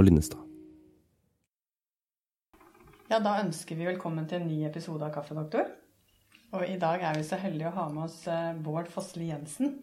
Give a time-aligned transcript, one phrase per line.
[0.00, 0.40] Og Linnestad.
[3.10, 5.66] Ja, da ønsker vi velkommen til en ny episode av Kaffedoktor.
[6.56, 9.74] Og i dag er vi så heldige å ha med oss eh, Bård Fossli Jensen.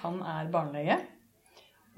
[0.00, 0.96] Han er barnelege.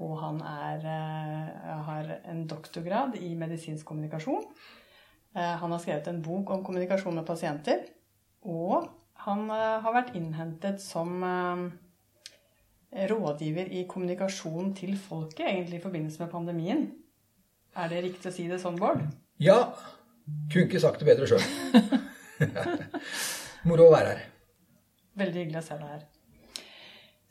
[0.05, 4.45] Og han er, eh, har en doktorgrad i medisinsk kommunikasjon.
[5.33, 7.87] Eh, Han har skrevet en bok om kommunikasjon med pasienter.
[8.45, 8.85] Og
[9.25, 11.23] han har vært innhentet som
[12.93, 16.91] rådgiver i kommunikasjon til folket, egentlig i forbindelse med pandemien.
[17.73, 19.01] Er det riktig å si det sånn, Bård?
[19.41, 19.73] Ja.
[20.51, 21.41] Kunne ikke sagt det bedre sjøl.
[23.67, 24.25] Moro å være her.
[25.19, 26.03] Veldig hyggelig å se deg her.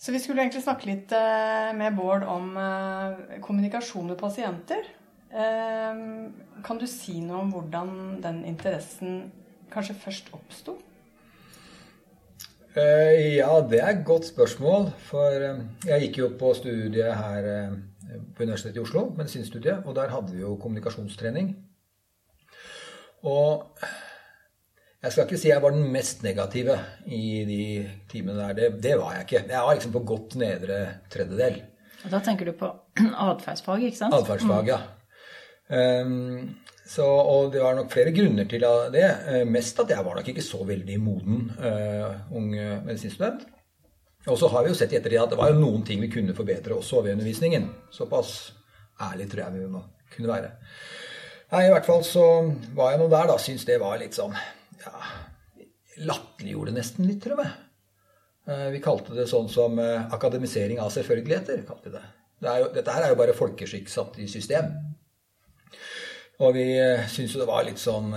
[0.03, 4.89] Så vi skulle egentlig snakke litt eh, med Bård om eh, kommunikasjon med pasienter.
[5.31, 6.03] Eh,
[6.67, 7.93] Kan du si noe om hvordan
[8.25, 9.29] den interessen
[9.73, 10.77] kanskje først oppsto?
[12.73, 14.87] Ja, det er et godt spørsmål.
[15.11, 15.35] For
[15.85, 17.49] jeg gikk jo på studiet her
[18.37, 21.53] på Universitetet i Oslo, medisinstudiet, og der hadde vi jo kommunikasjonstrening.
[23.23, 23.69] Og
[25.03, 27.63] jeg skal ikke si jeg var den mest negative i de
[28.11, 28.53] timene der.
[28.59, 29.45] Det, det var jeg ikke.
[29.51, 31.63] Jeg var liksom på godt nedre tredjedel.
[32.05, 32.71] Og Da tenker du på
[33.31, 34.15] atferdsfag, ikke sant?
[34.15, 34.81] Atferdsfag, ja.
[35.73, 36.55] Um,
[36.87, 39.09] så, og det var nok flere grunner til det.
[39.31, 42.51] Eh, Mest at jeg var nok ikke så veldig moden uh, ung
[42.87, 43.47] medisinstudent.
[44.31, 46.11] Og så har vi jo sett i ettertid at det var jo noen ting vi
[46.13, 47.67] kunne forbedre også ved undervisningen.
[47.91, 48.53] Såpass
[49.03, 49.83] ærlig tror jeg vi må
[50.15, 50.53] kunne være.
[51.53, 52.23] Nei, i hvert fall så
[52.77, 53.37] var jeg nå der, da.
[53.43, 54.93] Syns det var litt sånn ja,
[56.07, 57.53] Latterliggjorde nesten litt, tror jeg.
[58.49, 61.67] Eh, Vi kalte det sånn som eh, akademisering av selvfølgeligheter.
[61.69, 62.07] kalte vi det.
[62.43, 64.71] Det er jo, dette her er jo bare folkeskikk satt i system.
[66.41, 68.15] Og vi eh, syntes jo det var litt sånn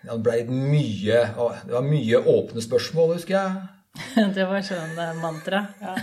[0.00, 1.18] Det ble mye,
[1.84, 3.79] mye åpne spørsmål, husker jeg.
[4.36, 5.60] Det var sånn eh, mantra.
[5.82, 5.94] Ja.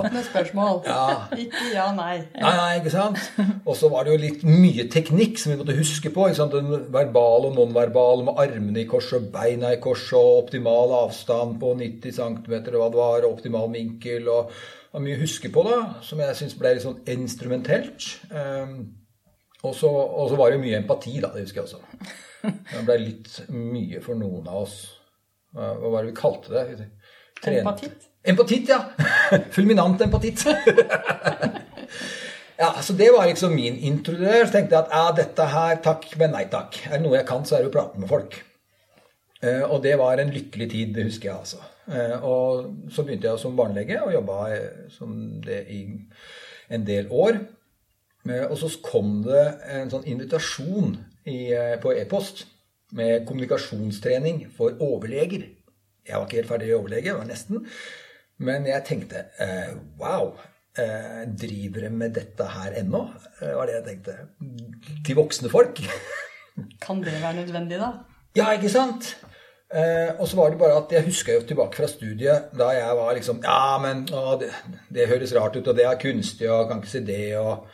[0.00, 0.80] Åpne spørsmål.
[0.86, 1.04] Ja.
[1.38, 2.16] Ikke ja, nei.
[2.34, 3.20] Nei, nei, ikke sant?
[3.64, 6.26] Og så var det jo litt mye teknikk som vi måtte huske på.
[6.26, 6.56] ikke sant?
[6.56, 11.60] Den verbale og nonverbale med armene i kors og beina i kors og optimal avstand
[11.62, 14.28] på 90 cm og hva det var, og optimal vinkel.
[14.32, 14.52] og
[14.96, 18.06] var mye å huske på, da, som jeg syns ble litt sånn instrumentelt.
[18.30, 18.78] Um,
[19.66, 21.34] og så og så var det mye empati, da.
[21.34, 22.14] Det husker jeg også.
[22.46, 24.78] Det ble litt mye for noen av oss.
[25.56, 26.88] Hva var det vi kalte det?
[27.44, 28.08] Empatitt?
[28.26, 28.80] Empatitt, ja.
[29.54, 30.44] Fulminant empatitt.
[32.62, 34.46] ja, så Det var liksom min introduer.
[34.46, 36.80] Så tenkte jeg at ja, dette her, takk, men nei takk.
[36.88, 38.38] Er det noe jeg kan, så er det å prate med folk.
[39.44, 41.60] Eh, og det var en lykkelig tid, det husker jeg altså.
[41.92, 45.12] Eh, og så begynte jeg som barnelege og jobba eh, som
[45.44, 45.84] det i
[46.72, 47.44] en del år.
[48.26, 50.96] Og så kom det en sånn invitasjon
[51.30, 52.40] i, på e-post
[52.98, 55.44] med kommunikasjonstrening for overleger.
[56.06, 57.64] Jeg var ikke helt ferdig overlege, jeg var nesten.
[58.46, 60.34] Men jeg tenkte eh, wow,
[60.78, 63.06] eh, driver de med dette her ennå?
[63.40, 64.18] Det var det jeg tenkte.
[65.06, 65.80] Til voksne folk.
[66.84, 67.92] Kan det være nødvendig, da?
[68.36, 69.16] Ja, ikke sant?
[69.74, 72.90] Eh, og så var det bare at jeg husker jo tilbake fra studiet da jeg
[72.96, 74.52] var liksom Ja, men å, det,
[74.94, 77.66] det høres rart ut, og det er kunstig, og kan ikke si det, og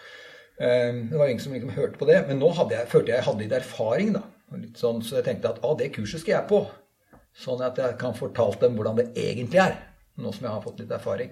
[0.56, 2.22] eh, Det var ingen som liksom hørte på det.
[2.28, 4.25] Men nå hadde jeg, følte jeg jeg hadde litt erfaring, da.
[4.76, 6.62] Sånn, så jeg tenkte at å, det kurset skal jeg på.
[7.38, 9.75] Sånn at jeg kan fortalt dem hvordan det egentlig er.
[10.20, 11.31] Nå som jeg har fått litt erfaring.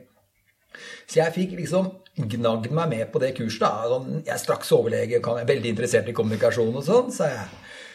[1.11, 1.84] Så jeg fikk liksom
[2.31, 3.61] gnagd meg med på det kurset.
[3.65, 3.71] da.
[3.91, 7.09] Sånn, jeg er straks overlege, kan jeg veldig interessert i kommunikasjon og sånn.
[7.15, 7.44] Så jeg,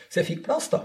[0.10, 0.80] så jeg fikk plass, da.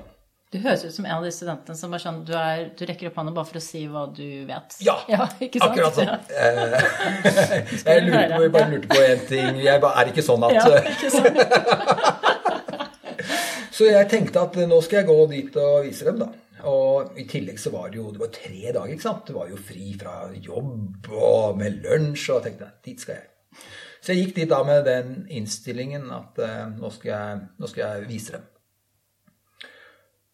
[0.50, 3.06] Du høres ut som en av de studentene som bare sånn, du, er, du rekker
[3.12, 4.74] opp hånda bare for å si hva du vet.
[4.82, 4.96] Ja,
[5.46, 5.68] ikke sant?
[5.68, 6.10] akkurat sånn.
[6.10, 6.18] Ja.
[6.34, 6.74] Eh,
[7.86, 9.60] jeg lurte på, jeg bare lurte på én ting.
[9.62, 11.30] Jeg bare, er ikke sånn at Ja, ikke sånn.
[13.80, 16.26] Så jeg tenkte at nå skal jeg gå dit og vise dem, da.
[16.68, 19.26] Og i tillegg så var det jo det var tre dager, ikke sant.
[19.28, 23.28] Det var jo fri fra jobb og med lunsj, og jeg tenkte dit skal jeg.
[24.00, 27.84] Så jeg gikk dit da med den innstillingen at eh, nå, skal jeg, nå skal
[27.84, 28.48] jeg vise dem.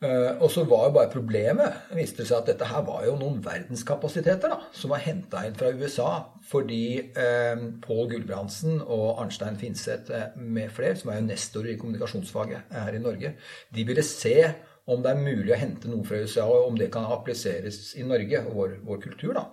[0.05, 3.15] Uh, og så var jo bare problemet viste det seg at dette her var jo
[3.17, 6.11] noen verdenskapasiteter da, som var henta inn fra USA
[6.45, 11.79] fordi uh, Pål Gulbrandsen og Arnstein Finseth eh, med flere, som er jo nestorer i
[11.81, 13.33] kommunikasjonsfaget her i Norge,
[13.73, 14.37] de ville se
[14.87, 18.05] om det er mulig å hente noe fra USA, og om det kan appliseres i
[18.07, 19.35] Norge og vår, vår kultur.
[19.35, 19.49] da.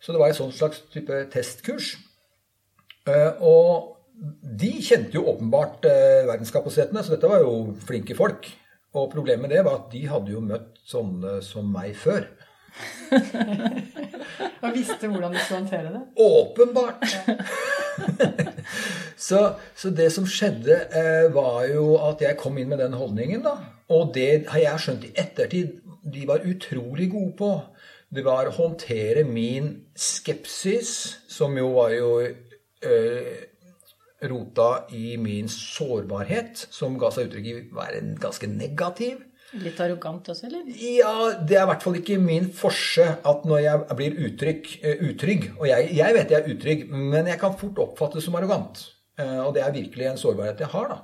[0.00, 1.94] Så det var et sånn slags type testkurs.
[3.08, 8.48] Eh, og de kjente jo åpenbart eh, verdenskapasitetene, så dette var jo flinke folk.
[8.96, 12.28] Og problemet med det var at de hadde jo møtt sånne som meg før.
[14.64, 16.02] Og visste hvordan du skulle håndtere det?
[16.16, 17.04] Åpenbart!
[19.28, 19.40] så,
[19.76, 23.56] så det som skjedde, eh, var jo at jeg kom inn med den holdningen, da.
[23.94, 25.76] Og det har jeg skjønt i ettertid
[26.12, 27.50] de var utrolig gode på.
[28.14, 30.90] Det var å håndtere min skepsis,
[31.28, 33.32] som jo var jo eh,
[34.30, 39.18] rota i min sårbarhet, som ga seg uttrykk i å være ganske negativ.
[39.62, 40.66] Litt arrogant også, eller?
[40.76, 41.12] Ja,
[41.48, 45.46] det er i hvert fall ikke min forse at når jeg blir utrygg, eh, utrygg
[45.58, 48.82] Og jeg, jeg vet jeg er utrygg, men jeg kan fort oppfattes som arrogant.
[49.18, 50.98] Eh, Og det er virkelig en sårbarhet jeg har, da.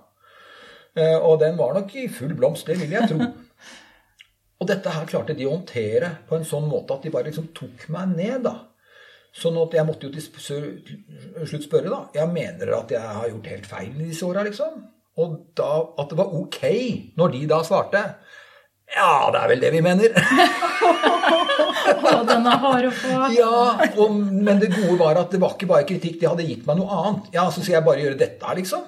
[0.97, 3.21] Eh, Og den var nok i full blomst, det vil jeg tro.
[4.63, 7.49] Og dette her klarte de å håndtere på en sånn måte at de bare liksom
[7.57, 8.69] tok meg ned, da.
[9.35, 12.03] Sånn at jeg måtte jo til slutt spørre, da.
[12.15, 14.83] Jeg mener at jeg har gjort helt feil i disse åra, liksom.
[15.23, 15.71] Og da,
[16.01, 16.61] at det var ok
[17.21, 18.03] når de da svarte.
[18.93, 20.17] Ja, det er vel det vi mener.
[21.93, 23.13] Å, den er hard å få.
[23.35, 23.61] Ja,
[24.01, 26.79] og, men det gode var at det var ikke bare kritikk, de hadde gitt meg
[26.79, 27.31] noe annet.
[27.35, 28.85] Ja, så skal jeg bare gjøre dette her, liksom?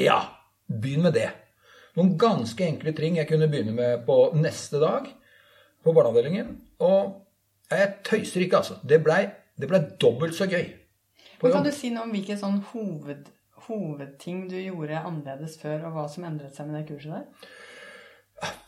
[0.00, 0.18] Ja,
[0.68, 1.28] begynn med det.
[1.98, 5.06] Noen ganske enkle ting jeg kunne begynne med på neste dag
[5.84, 6.54] på barneavdelingen.
[6.82, 7.20] Og
[7.70, 8.78] jeg tøyser ikke, altså.
[8.82, 9.22] Det blei
[9.60, 10.64] ble dobbelt så gøy.
[11.42, 13.28] Men kan du si noe om hvilke sånn hoved,
[13.68, 17.52] hovedting du gjorde annerledes før, og hva som endret seg med det kurset der?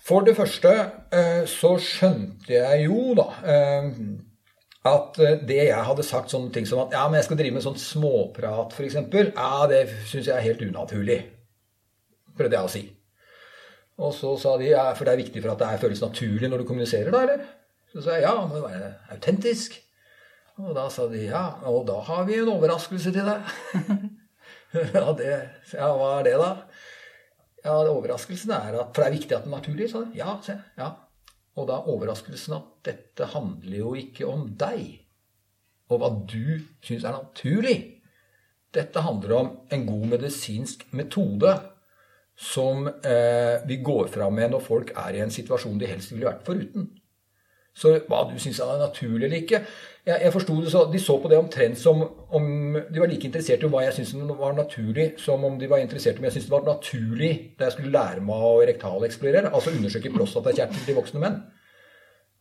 [0.07, 0.73] For det første
[1.11, 3.89] eh, så skjønte jeg jo, da eh,
[4.87, 7.57] at eh, det jeg hadde sagt sånne ting som at ja, men jeg skal drive
[7.57, 11.19] med sånn småprat, f.eks., ja, det syns jeg er helt unaturlig.
[12.37, 12.85] Prøvde jeg å si.
[13.97, 16.63] Og så sa de ja, for det er viktig for at det føles naturlig når
[16.63, 17.45] du kommuniserer, da, eller?
[17.93, 19.79] Så sa jeg ja, må jo være autentisk.
[20.61, 23.57] Og da sa de ja, og da har vi en overraskelse til deg.
[24.97, 25.33] ja, det,
[25.73, 26.53] ja, hva er det, da?
[27.67, 30.15] Ja, overraskelsen er at For det er viktig at den er naturlig, sa du?
[30.17, 30.57] Ja, se.
[30.79, 30.93] Ja.
[31.57, 35.01] Og da er overraskelsen at dette handler jo ikke om deg,
[35.91, 37.79] og hva du syns er naturlig.
[38.77, 41.55] Dette handler om en god medisinsk metode
[42.37, 46.29] som eh, vi går fram med når folk er i en situasjon de helst ville
[46.29, 46.91] vært foruten.
[47.77, 49.63] Så hva du syns er naturlig eller ikke
[50.07, 53.27] jeg, jeg forsto det så, De så på det omtrent som om de var like
[53.27, 56.37] interessert i hva jeg syntes var naturlig, som om de var interessert i om jeg
[56.37, 60.99] syntes det var naturlig da jeg skulle lære meg å rektalexplorere, altså undersøke prostatakjertel til
[60.99, 61.41] voksne menn.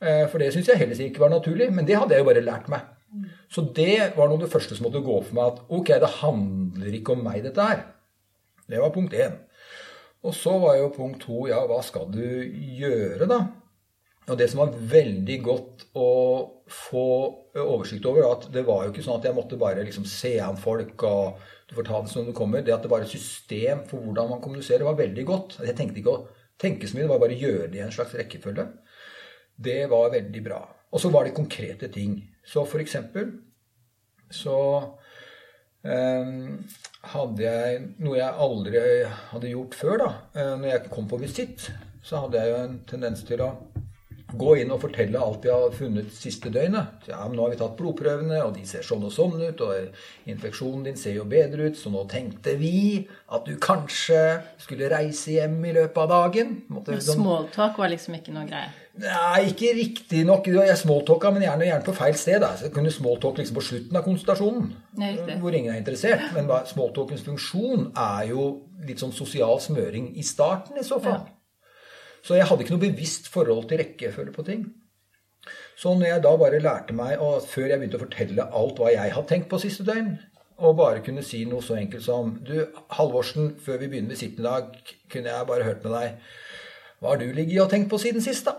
[0.02, 2.46] Eh, For det syns jeg heller ikke var naturlig, men det hadde jeg jo bare
[2.46, 2.92] lært meg.
[3.50, 6.16] Så det var noe av det første som måtte gå for meg, at ok, det
[6.20, 7.84] handler ikke om meg, dette her.
[8.68, 9.38] Det var punkt én.
[10.26, 12.26] Og så var jo punkt to, ja, hva skal du
[12.82, 13.40] gjøre, da?
[14.26, 16.12] Og det som var veldig godt å
[16.72, 17.08] få
[17.62, 20.58] oversikt over, at det var jo ikke sånn at jeg måtte bare liksom se an
[20.58, 22.64] folk og du får ta det som det kommer.
[22.66, 25.60] Det at det var et system for hvordan man kommuniserer, var veldig godt.
[25.66, 26.26] Jeg tenkte ikke å
[26.62, 28.68] tenke så mye, det var bare å gjøre det i en slags rekkefølge.
[29.56, 30.62] Det var veldig bra.
[30.94, 32.18] Og så var det konkrete ting.
[32.46, 33.32] Så for eksempel
[34.34, 34.58] så
[35.86, 36.30] eh,
[37.14, 38.86] hadde jeg noe jeg aldri
[39.32, 40.12] hadde gjort før, da.
[40.34, 41.70] Eh, når jeg kom på visitt,
[42.06, 43.52] så hadde jeg jo en tendens til å
[44.38, 47.08] gå inn og fortelle alt de har funnet siste døgnet.
[47.10, 50.30] Ja, men nå har vi tatt blodprøvene, og de ser sånn og sånn ut, og
[50.32, 54.22] infeksjonen din ser jo bedre ut, så nå tenkte vi at du kanskje
[54.62, 56.58] skulle reise hjem i løpet av dagen.
[56.70, 58.72] Måtte, sånn- Smalltalk var liksom ikke noe greie.
[58.96, 60.46] Nei, ikke riktig nok.
[60.48, 62.40] Jeg smalltalka, men gjerne, gjerne på feil sted.
[62.40, 62.54] Da.
[62.56, 65.12] Så jeg kunne smalltalk liksom på slutten av konsultasjonen, Ja,
[65.42, 66.32] hvor ingen er interessert.
[66.34, 71.26] Men småtalkens smalltalkens funksjon er jo litt sånn sosial smøring i starten, i så fall.
[72.26, 74.66] Så jeg hadde ikke noe bevisst forhold til rekkefølge på ting.
[75.78, 78.94] Så når jeg da bare lærte meg, og før jeg begynte å fortelle alt hva
[78.94, 80.16] jeg hadde tenkt på siste døgn,
[80.66, 82.54] og bare kunne si noe så enkelt som Du,
[82.96, 84.70] Halvorsen, før vi begynner visitten i dag,
[85.12, 86.30] kunne jeg bare hørt med deg
[87.02, 88.56] Hva har du ligget og tenkt på siden sist, da?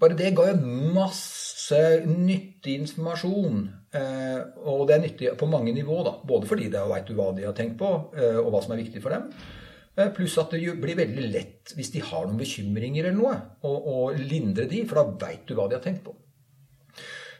[0.00, 0.56] Bare det ga jo
[0.94, 3.64] masse nyttig informasjon.
[3.98, 6.14] Eh, og det er nyttig på mange nivå, da.
[6.24, 8.80] Både fordi da veit du hva de har tenkt på, eh, og hva som er
[8.80, 9.26] viktig for dem.
[9.98, 13.36] Eh, pluss at det blir veldig lett hvis de har noen bekymringer eller noe,
[13.66, 16.14] å å lindre de, for da veit du hva de har tenkt på.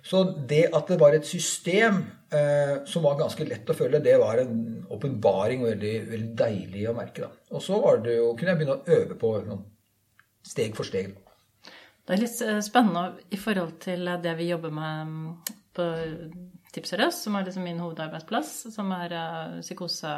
[0.08, 2.00] Så det at det var et system
[2.32, 4.58] eh, som var ganske lett å følge, det var en
[4.94, 7.26] åpenbaring og veldig, veldig deilig å merke.
[7.26, 7.30] da.
[7.54, 9.64] Og så jo, kunne jeg begynne å øve på noen,
[10.48, 11.12] steg for steg.
[12.08, 15.88] Det er litt eh, spennende i forhold til det vi jobber med mm, på
[16.72, 20.10] Tips og Røst, som er liksom min hovedarbeidsplass, som er eh, psykose,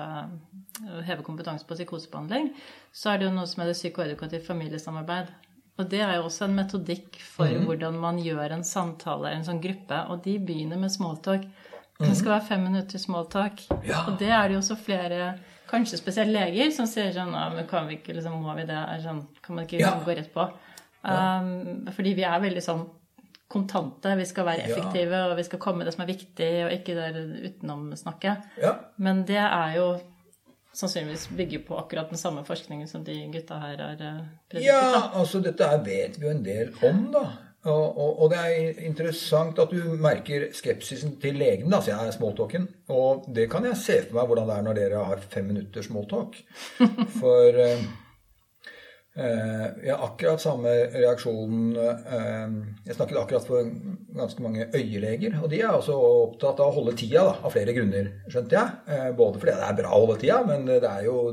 [1.07, 2.51] heve kompetanse på psykosebehandling,
[2.93, 5.31] så er det jo noe som heter psykoedukativt familiesamarbeid.
[5.81, 9.63] Og det er jo også en metodikk for hvordan man gjør en samtale, en sånn
[9.63, 11.47] gruppe, og de begynner med smalltalk.
[12.01, 13.63] Det skal være fem minutter smalltalk.
[13.87, 14.03] Ja.
[14.09, 15.31] Og det er det jo også flere,
[15.71, 18.77] kanskje spesielt leger, som sier sånn ja, men kan vi ikke, liksom, må vi det?
[18.77, 19.95] Er sånn, kan man ikke Ja.
[20.05, 20.49] gå rett på?
[21.01, 22.83] Um, fordi vi er veldig sånn
[23.51, 24.15] kontante.
[24.17, 24.71] Vi skal være Ja.
[24.71, 28.49] effektive, og vi skal komme med det som er viktig, og ikke det utenomsnakket.
[28.63, 28.73] Ja.
[28.97, 29.99] Men det er jo
[30.73, 33.97] sannsynligvis bygger på akkurat den samme forskningen som de gutta her har
[34.51, 34.65] presentert.
[34.65, 37.25] Ja, altså dette vet vi jo en del om, da.
[37.69, 42.15] Og, og, og, det er interessant at du merker skepsisen til legen, da, jeg jeg
[42.17, 42.69] smalltalken.
[42.89, 45.85] Og det kan jeg se for meg hvordan det er når dere har fem minutter
[45.85, 46.39] smalltalk.
[47.21, 47.85] For eh, eh,
[49.17, 52.53] jeg har akkurat samme reaksjon eh,
[52.87, 53.67] Jeg snakket akkurat for
[54.15, 57.75] ganske mange øyeleger, og de er også opptatt av å holde tida, da, av flere
[57.75, 58.79] grunner, skjønte jeg.
[58.87, 61.33] Eh, både fordi det er bra å holde tida, men det er jo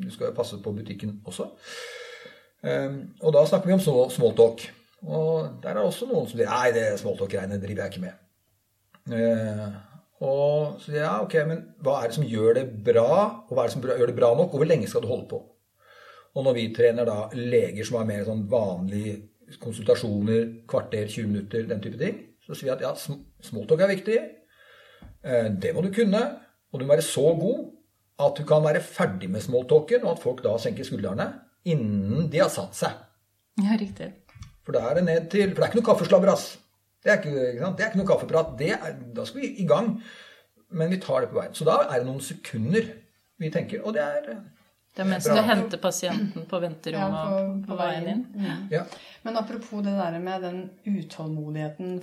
[0.00, 1.50] Du skal jo passe på butikken også.
[2.62, 4.64] Eh, og da snakker vi om smalltalk.
[5.06, 8.26] Og der er også noen som sier nei, det smalltalk-greiene driver jeg ikke med.
[9.16, 9.68] Eh,
[10.20, 13.12] og så ja, ok, men hva er det som gjør det bra,
[13.48, 15.28] og hva er det som gjør det bra nok, og hvor lenge skal du holde
[15.30, 15.40] på?
[16.36, 19.16] Og når vi trener da leger som har mer sånn vanlige
[19.60, 24.18] konsultasjoner, kvarter, 20 minutter, den type ting, så sier vi at ja, smalltalk er viktig.
[25.26, 26.22] Eh, det må du kunne.
[26.70, 27.66] Og du må være så god
[28.20, 31.30] at du kan være ferdig med smalltalken, og at folk da senker skuldrene
[31.68, 32.98] innen de har satt seg.
[33.60, 34.12] Ja, riktig.
[34.64, 36.44] For da er det ned til For det er ikke noe kaffeslabberas.
[37.00, 38.60] Det, det, er ikke noe kaffeprat.
[38.60, 39.94] Er, da skal vi i gang.
[40.70, 41.54] Men vi tar det på veien.
[41.56, 42.86] Så da er det noen sekunder
[43.40, 44.34] vi tenker, og det er
[44.90, 48.24] det er mens du henter pasienten på venterommet ja, på, på, på, veien inn.
[48.34, 48.64] Mm.
[48.72, 48.82] Ja.
[49.22, 52.00] Men apropos det der med den utålmodigheten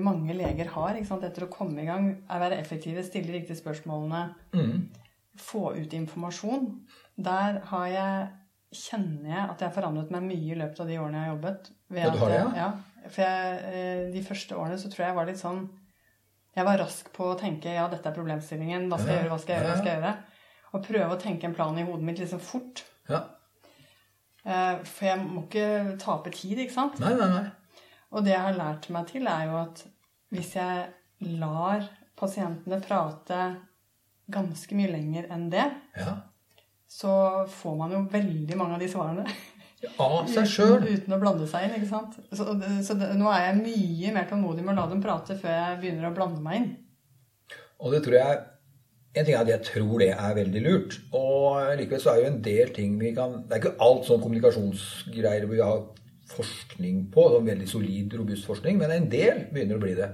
[0.00, 4.22] mange leger har etter å komme i gang, er være effektive, stille riktige spørsmålene,
[4.56, 4.78] mm.
[5.44, 6.70] få ut informasjon.
[7.20, 8.28] Der har jeg
[8.70, 11.34] kjenner jeg at jeg har forandret meg mye i løpet av de årene jeg har
[11.34, 11.70] jobbet.
[11.98, 12.70] ja, du har det, ja?
[13.10, 15.62] For jeg, eh, de første årene så tror jeg jeg var litt sånn
[16.54, 18.88] Jeg var rask på å tenke ja, dette er problemstillingen.
[18.90, 19.70] Hva skal jeg gjøre, hva skal jeg gjøre?
[19.70, 20.14] hva skal jeg gjøre?
[20.70, 22.84] Og prøve å tenke en plan i hodet mitt liksom fort.
[23.10, 23.24] Ja.
[24.44, 27.00] Eh, for jeg må ikke tape tid, ikke sant?
[27.02, 27.82] Nei, nei, nei.
[28.10, 29.84] Og det jeg har lært meg til, er jo at
[30.34, 31.86] hvis jeg lar
[32.18, 33.42] pasientene prate
[34.30, 35.66] ganske mye lenger enn det,
[35.98, 36.18] ja
[36.90, 39.24] så får man jo veldig mange av de svarene.
[40.02, 40.86] Av seg sjøl.
[40.90, 41.76] Uten, å blande seg inn.
[41.78, 42.16] ikke sant?
[42.34, 42.46] Så,
[42.86, 45.78] så det, nå er jeg mye mer tålmodig med å la dem prate før jeg
[45.84, 46.72] begynner å blande meg inn.
[47.80, 48.40] Og det tror jeg
[49.10, 50.98] En ting er at jeg tror det er veldig lurt.
[51.18, 54.22] Og likevel så er jo en del ting vi kan Det er ikke alt sånn
[54.22, 55.82] kommunikasjonsgreier vi har
[56.30, 60.12] forskning på, sånn veldig solid, robust forskning, men en del begynner å bli det.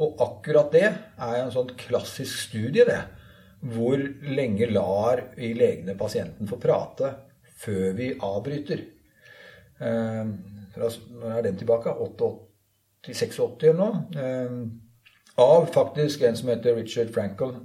[0.00, 3.02] Og akkurat det er en sånn klassisk studie, det
[3.60, 7.10] hvor lenge lar vi legene pasienten få prate
[7.58, 8.84] før vi avbryter?
[9.82, 10.30] Eh,
[10.78, 11.90] når er den tilbake?
[11.90, 14.04] 86 eller noe?
[14.14, 14.60] Eh,
[15.38, 17.56] av faktisk en som heter Richard Frankel.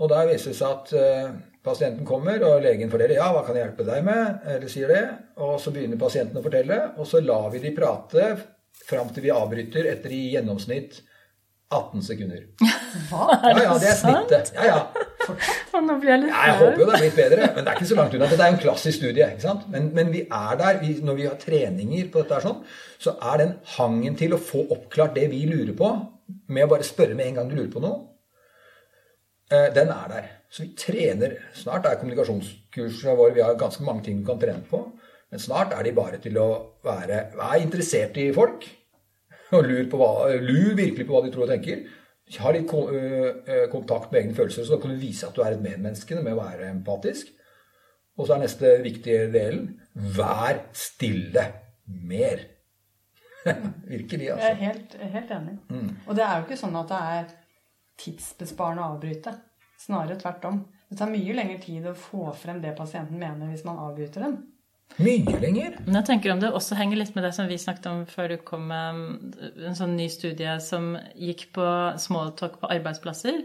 [0.00, 1.32] Og da viser det seg at eh,
[1.64, 4.40] pasienten kommer, og legen forteller ja, hva kan jeg hjelpe deg med?
[4.48, 5.04] Eller sier det.
[5.44, 8.32] Og så begynner pasienten å fortelle, og så lar vi de prate
[8.86, 11.02] fram til vi avbryter etter i gjennomsnitt
[11.70, 12.46] 18 sekunder.
[13.10, 13.26] Hva?
[13.36, 14.52] Er det ja, ja, det er snittet.
[14.56, 15.06] Ja, ja.
[15.86, 17.78] Nå blir jeg litt ja, Jeg håper jo det har blitt bedre, men det er
[17.78, 18.28] ikke så langt unna.
[18.30, 19.28] Det er jo en klassisk studie.
[19.28, 19.68] ikke sant?
[19.70, 20.80] Men, men vi er der.
[20.82, 22.64] Vi, når vi har treninger på dette, sånn,
[23.00, 25.92] så er den hangen til å få oppklart det vi lurer på,
[26.50, 28.09] med å bare spørre med en gang du lurer på noe,
[29.50, 30.26] den er der.
[30.50, 34.62] Så vi trener Snart er kommunikasjonskursene våre Vi har ganske mange ting vi kan trene
[34.66, 34.84] på.
[35.30, 36.48] Men snart er de bare til å
[36.84, 38.66] være, Vær interessert i folk.
[39.54, 41.82] Og lur, på hva, lur virkelig på hva de tror og tenker.
[42.38, 42.70] Ha litt
[43.72, 46.36] kontakt med egne følelser, så da kan du vise at du er et medmenneske med
[46.36, 47.32] å være empatisk.
[48.18, 49.72] Og så er neste viktige delen
[50.14, 51.46] vær stille
[51.86, 52.44] mer.
[53.90, 54.46] Virkelig, altså.
[54.46, 55.56] Jeg er helt, helt enig.
[55.70, 55.90] Mm.
[56.06, 57.30] Og det er jo ikke sånn at det er
[58.00, 59.36] tidsbesparende å avbryte.
[59.80, 60.62] Snarere tvert om.
[60.90, 64.40] Det tar mye lengre tid å få frem det pasienten mener hvis man avbryter dem.
[64.98, 65.76] Mye lenger.
[65.86, 68.32] Men jeg tenker om det også henger litt med det som vi snakket om før
[68.32, 69.36] du kom med
[69.68, 71.66] en sånn ny studie som gikk på
[72.02, 73.44] smalltalk på arbeidsplasser.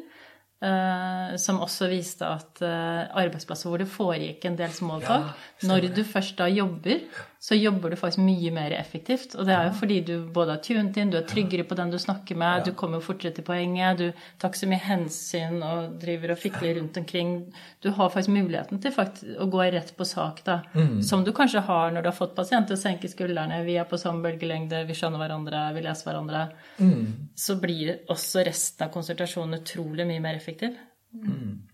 [0.64, 5.90] Uh, som også viste at uh, arbeidsplasser hvor det foregikk en del smalltalk ja, Når
[5.92, 7.02] du først da jobber,
[7.44, 9.36] så jobber du faktisk mye mer effektivt.
[9.36, 11.92] Og det er jo fordi du både har tunet inn, du er tryggere på den
[11.92, 12.64] du snakker med, ja.
[12.70, 16.80] du kommer fortere til poenget, du tar ikke så mye hensyn og driver og fikler
[16.80, 17.36] rundt omkring.
[17.84, 20.62] Du har faktisk muligheten til faktisk å gå rett på sak, da.
[20.74, 21.04] Mm.
[21.04, 23.92] Som du kanskje har når du har fått pasient til å senke skuldrene, vi er
[23.92, 26.48] på samme bølgelengde, vi skjønner hverandre, vi leser hverandre.
[26.80, 27.30] Mm.
[27.36, 30.78] Så blir også resten av konsultasjonen utrolig mye mer effektiv effektiv.
[31.16, 31.66] Mm.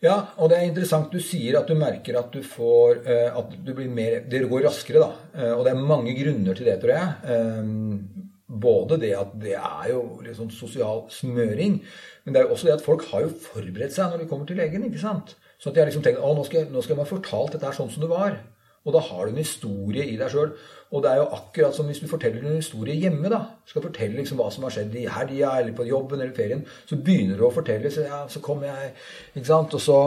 [0.00, 3.50] Ja, og det er interessant du sier at du merker at du får eh, At
[3.52, 5.10] du blir mer Det går raskere, da.
[5.36, 7.34] Eh, og det er mange grunner til det, tror jeg.
[7.34, 11.76] Eh, både det at det er jo litt sånn sosial smøring,
[12.24, 14.48] men det er jo også det at folk har jo forberedt seg når de kommer
[14.48, 14.88] til legen.
[14.88, 15.36] ikke sant?
[15.60, 17.92] Så at de har liksom tenkt å, nå skal, jeg, nå fortalt dette her sånn
[17.92, 18.40] som det var.
[18.88, 20.54] Og da har du en historie i deg sjøl.
[20.90, 23.30] Og det er jo akkurat som hvis du forteller en historie hjemme.
[23.30, 26.64] da, Skal fortelle liksom hva som har skjedd i helga eller på jobben eller ferien.
[26.88, 27.92] Så begynner du å fortelle.
[27.94, 28.90] Så, ja, så kom jeg
[29.36, 29.98] ikke sant, Og så,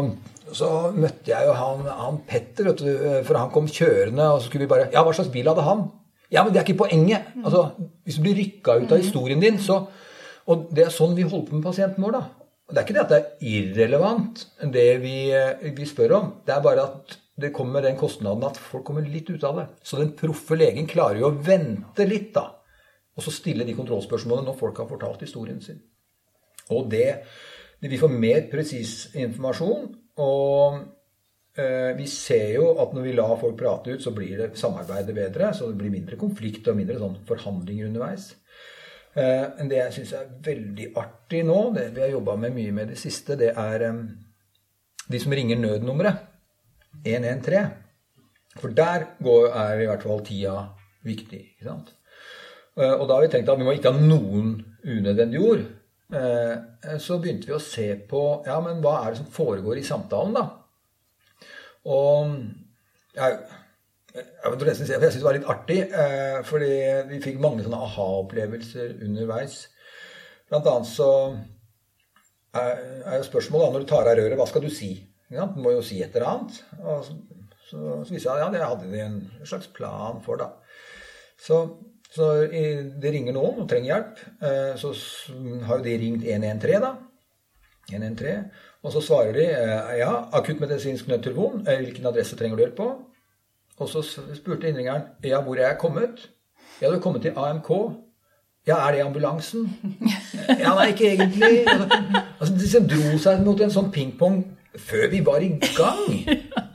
[0.51, 2.91] så møtte jeg jo han, han Petter, vet du,
[3.23, 4.27] for han kom kjørende.
[4.27, 5.87] Og så skulle vi bare Ja, hva slags bil hadde han?
[6.33, 7.31] Ja, men det er ikke poenget.
[7.45, 7.69] Altså,
[8.03, 9.85] hvis du blir rykka ut av historien din, så
[10.51, 12.23] Og det er sånn vi holder på med pasienten vår, da.
[12.73, 14.41] Det er ikke det at det er irrelevant,
[14.73, 15.17] det vi,
[15.77, 16.31] vi spør om.
[16.43, 19.57] Det er bare at det kommer med den kostnaden at folk kommer litt ut av
[19.57, 19.65] det.
[19.81, 22.45] Så den proffe legen klarer jo å vente litt, da.
[23.13, 25.81] Og så stille de kontrollspørsmålene når folk har fortalt historien sin.
[26.73, 27.23] Og det
[27.83, 29.89] Vi får mer presis informasjon.
[30.23, 30.77] Og
[31.57, 35.15] eh, vi ser jo at når vi lar folk prate ut, så blir det samarbeidet
[35.15, 35.49] bedre.
[35.53, 38.29] Så det blir mindre konflikt og mindre sånn forhandlinger underveis.
[39.19, 42.93] Eh, det jeg syns er veldig artig nå, det vi har jobba med mye med
[42.93, 43.99] det siste, det er eh,
[45.11, 46.32] de som ringer nødnummeret.
[47.05, 47.71] 113.
[48.59, 50.55] For der går, er i hvert fall tida
[51.05, 51.41] viktig.
[51.55, 51.93] ikke sant?
[52.77, 55.63] Eh, og da har vi tenkt at vi må ikke ha noen unødvendig ord.
[56.13, 59.87] Eh, så begynte vi å se på ja, men hva er det som foregår i
[59.87, 60.45] samtalen, da?
[61.93, 62.35] Og
[63.13, 63.39] jeg,
[64.13, 66.73] jeg, jeg syns det var litt artig, eh, fordi
[67.09, 69.63] vi fikk mange sånne aha-opplevelser underveis.
[70.49, 71.09] Blant annet så
[72.53, 74.93] er jo spørsmålet når du tar av røret, hva skal du si?
[75.31, 76.59] Ja, du må jo si et eller annet.
[76.81, 77.15] Og så,
[77.69, 80.49] så, så viste jeg at ja, det hadde de en slags plan for, da.
[81.39, 81.63] Så,
[82.13, 84.21] så det ringer noen og trenger hjelp.
[84.43, 84.93] Eh, så
[85.67, 86.93] har jo de ringt 113, da.
[87.91, 88.45] 113.
[88.83, 91.67] Og så svarer de eh, ja, akuttmedisinsk nødtelefon.
[91.67, 92.89] Eh, hvilken adresse trenger du hjelp på?
[93.81, 96.27] Og så spurte innringeren ja, hvor er jeg kommet?
[96.81, 97.69] Ja, du har kommet til AMK.
[98.67, 99.69] Ja, er det ambulansen?
[100.59, 101.63] Ja, nei, ikke egentlig.
[102.39, 104.41] Altså, de dro seg mot en sånn pingpong
[104.79, 106.07] før vi var i gang.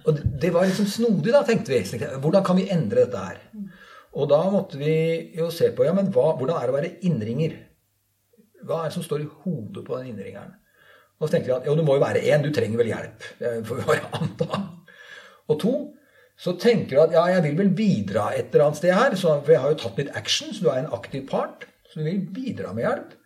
[0.09, 2.00] Og det var liksom snodig, da, tenkte vi.
[2.23, 3.43] Hvordan kan vi endre dette her?
[4.19, 4.95] Og da måtte vi
[5.37, 7.59] jo se på ja, men hva, hvordan er det å være innringer.
[8.64, 10.57] Hva er det som står i hodet på den innringeren?
[11.19, 13.29] Og så tenkte vi at jo, det må jo være én, du trenger vel hjelp.
[13.40, 14.64] Det får vi bare anta.
[15.49, 15.75] Og to,
[16.38, 19.16] så tenker du at ja, jeg vil vel bidra et eller annet sted her.
[19.18, 21.66] for jeg har jo tatt litt action, så du er en aktiv part.
[21.90, 23.17] Så du vil bidra med hjelp.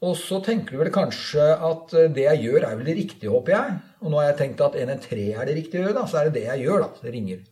[0.00, 3.32] Og så tenker du vel kanskje at eh, det jeg gjør, er vel det riktige,
[3.32, 3.78] håper jeg.
[4.00, 6.28] Og nå har jeg tenkt at 113 er det riktige å gjøre, da, så er
[6.28, 6.86] det det jeg gjør.
[6.86, 7.42] da, Det ringer.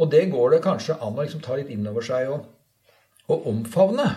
[0.00, 2.48] Og det går det kanskje an å liksom ta litt inn over seg og,
[3.30, 4.08] og omfavne.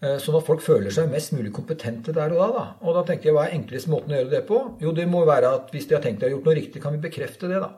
[0.00, 2.50] Eh, sånn at folk føler seg mest mulig kompetente der og da.
[2.56, 2.66] da.
[2.82, 4.60] Og da tenker jeg, Hva er enkleste måten å gjøre det på?
[4.82, 6.96] Jo, det må være at hvis de har tenkt de har gjort noe riktig, kan
[6.96, 7.62] vi bekrefte det.
[7.62, 7.70] da.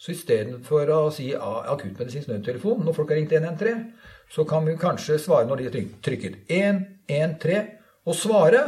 [0.00, 3.86] Så istedenfor å si akuttmedisinsk nødtelefon når folk har ringt 113,
[4.32, 8.62] så kan vi kanskje svare når de har trykket 113 og svare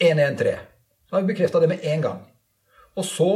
[0.00, 0.66] 113.
[1.08, 2.20] Så har vi bekrefta det med en gang.
[2.96, 3.30] Og så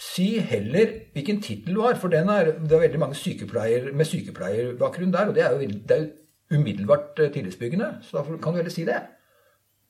[0.00, 5.12] si heller hvilken tittel du har, for er, det er veldig mange sykepleier med sykepleierbakgrunn
[5.12, 8.56] der, og det er jo, det er jo umiddelbart eh, tillitsbyggende, så da kan du
[8.56, 9.02] heller si det.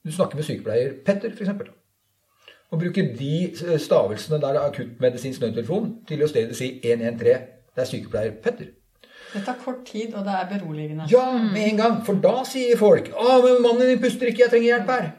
[0.05, 1.51] Du snakker med sykepleier Petter, f.eks.
[2.71, 7.47] Og bruker de eh, stavelsene der det er akuttmedisinsk nødtelefon, til å stedet si 113.
[7.77, 8.75] Det er sykepleier Petter.
[9.33, 11.07] Det tar kort tid, og det er beroligende.
[11.11, 11.97] Ja, med en gang.
[12.07, 15.11] For da sier folk 'Å, men mannen din puster ikke, jeg trenger hjelp her'.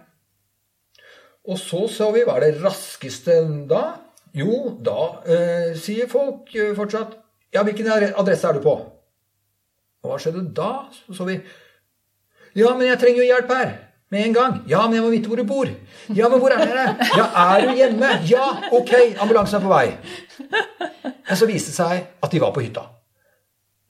[1.47, 3.83] Og så så vi hva er det raskeste da?
[4.33, 7.17] Jo, da eh, sier folk eh, fortsatt
[7.53, 8.77] 'Ja, hvilken adresse er du på?'
[10.03, 10.87] Og hva skjedde da?
[10.91, 11.39] Så så vi
[12.55, 13.73] 'Ja, men jeg trenger jo hjelp her.'
[14.11, 14.63] Med en gang.
[14.67, 15.71] 'Ja, men jeg må vite hvor du bor.'
[16.13, 19.97] 'Ja, men hvor er dere?' 'Ja, er du hjemme?' 'Ja, ok, ambulansen er på vei.'
[21.31, 22.81] Men så viste det seg at de var på hytta.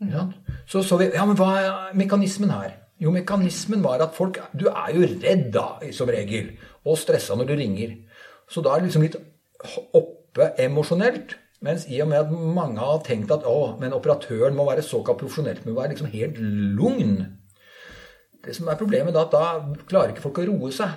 [0.02, 0.28] Ja.
[0.66, 2.78] Så så vi Ja, men hva er mekanismen her?
[3.02, 6.56] Jo, mekanismen var at folk Du er jo redd, da, som regel.
[6.86, 7.96] Og stressa når du ringer.
[8.50, 9.20] Så da er det liksom litt
[9.94, 11.38] oppe emosjonelt.
[11.62, 15.20] Mens i og med at mange har tenkt at å, men operatøren må være såkalt
[15.22, 17.20] profesjonelt, må være liksom helt lugn.
[18.42, 20.96] Det som er problemet da, at da klarer ikke folk å roe seg.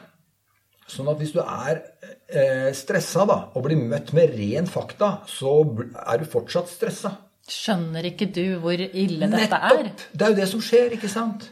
[0.89, 1.83] Sånn at hvis du er
[2.29, 5.53] eh, stressa da, og blir møtt med ren fakta, så
[6.01, 7.13] er du fortsatt stressa.
[7.51, 9.85] Skjønner ikke du hvor ille dette er?
[9.85, 10.09] Nettopp!
[10.13, 11.51] Det er jo det som skjer, ikke sant?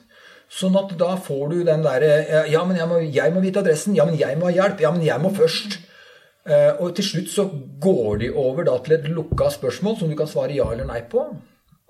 [0.52, 3.96] Sånn at da får du den derre Ja, men jeg må, jeg må, vite adressen.
[3.96, 4.83] Ja, men jeg må ha hjelp.
[4.85, 5.78] Ja, men jeg må først.
[6.48, 7.46] Eh, og til slutt så
[7.81, 11.00] går de over da til et lukka spørsmål som du kan svare ja eller nei
[11.09, 11.24] på.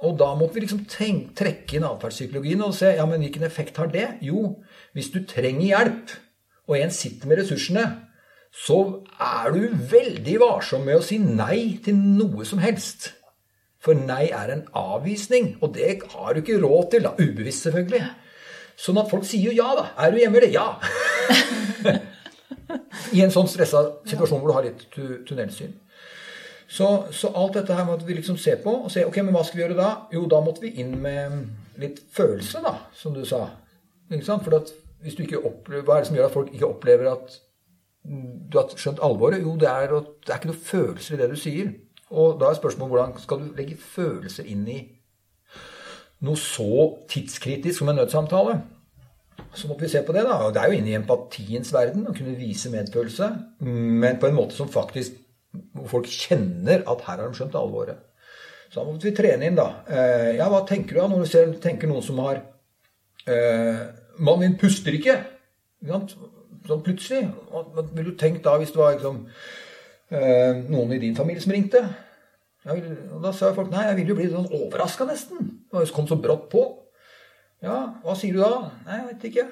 [0.03, 3.79] Og da måtte vi liksom tenke, trekke inn atferdspsykologien og se ja, men hvilken effekt
[3.79, 4.09] har det?
[4.27, 4.59] Jo,
[4.99, 6.15] hvis du trenger hjelp,
[6.69, 7.87] og en sitter med ressursene,
[8.53, 8.79] så
[9.17, 9.63] er du
[9.93, 13.13] veldig varsom med å si nei til noe som helst.
[13.83, 17.07] For nei er en avvisning, og det har du ikke råd til.
[17.09, 18.03] da, Ubevisst, selvfølgelig.
[18.79, 19.89] Sånn at folk sier jo ja, da.
[19.99, 20.53] Er du hjemme, eller?
[20.55, 22.03] Ja.
[23.17, 24.87] I en sånn stressa situasjon hvor du har litt
[25.29, 25.75] tunnelsyn.
[26.73, 29.43] Så, så, alt dette her måtte vi liksom se på og se ok, men hva
[29.45, 29.91] skal vi gjøre da?
[30.15, 33.45] Jo, da måtte vi inn med litt følelse, da, som du sa.
[34.09, 34.47] Ikke sant?
[34.47, 37.37] For hvis du ikke opplever, Hva er det som gjør at folk ikke opplever at
[38.03, 39.43] du har skjønt alvoret?
[39.43, 41.75] Jo, det er, det er ikke noe følelser i det du sier.
[42.13, 44.81] Og da er spørsmålet hvordan skal du legge følelser inn i
[46.23, 48.61] noe så tidskritisk som en nødsamtale,
[49.53, 50.23] så måtte vi se på det.
[50.25, 53.29] da, Det er jo inne i empatiens verden å kunne vise medfølelse,
[53.67, 55.19] men på en måte som faktisk
[55.91, 57.99] folk kjenner at her har de skjønt alvoret.
[58.71, 59.83] Så da måtte vi trene inn, da.
[59.85, 62.41] Eh, ja, hva tenker du da når du ser, tenker noen som har
[63.29, 63.83] eh,
[64.23, 65.19] Mannen min puster ikke.
[65.85, 67.27] Sånn plutselig.
[67.51, 69.27] Hva, ville du tenkt da hvis det var liksom,
[70.13, 71.83] noen i din familie som ringte?
[72.63, 75.49] Vil, og da sa folk nei, jeg ville jo bli sånn overraska nesten.
[75.73, 76.63] Det kom så brått på.
[77.63, 78.71] Ja, hva sier du da?
[78.87, 79.47] Nei, jeg vet ikke.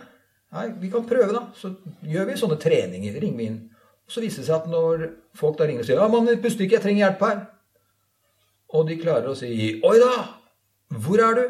[0.54, 1.44] Nei, vi kan prøve, da.
[1.58, 1.72] Så
[2.06, 3.18] gjør vi sånne treninger.
[3.22, 3.58] Ringer vi inn.
[4.06, 6.66] Og så viser det seg at når folk da ringer og sier ja, mann, puster
[6.66, 7.42] ikke, jeg trenger hjelp her.
[8.74, 9.50] Og de klarer å si
[9.86, 10.14] oi da,
[11.02, 11.44] hvor er du?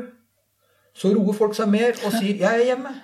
[0.96, 2.96] Så roer folk seg mer og sier 'jeg er hjemme'.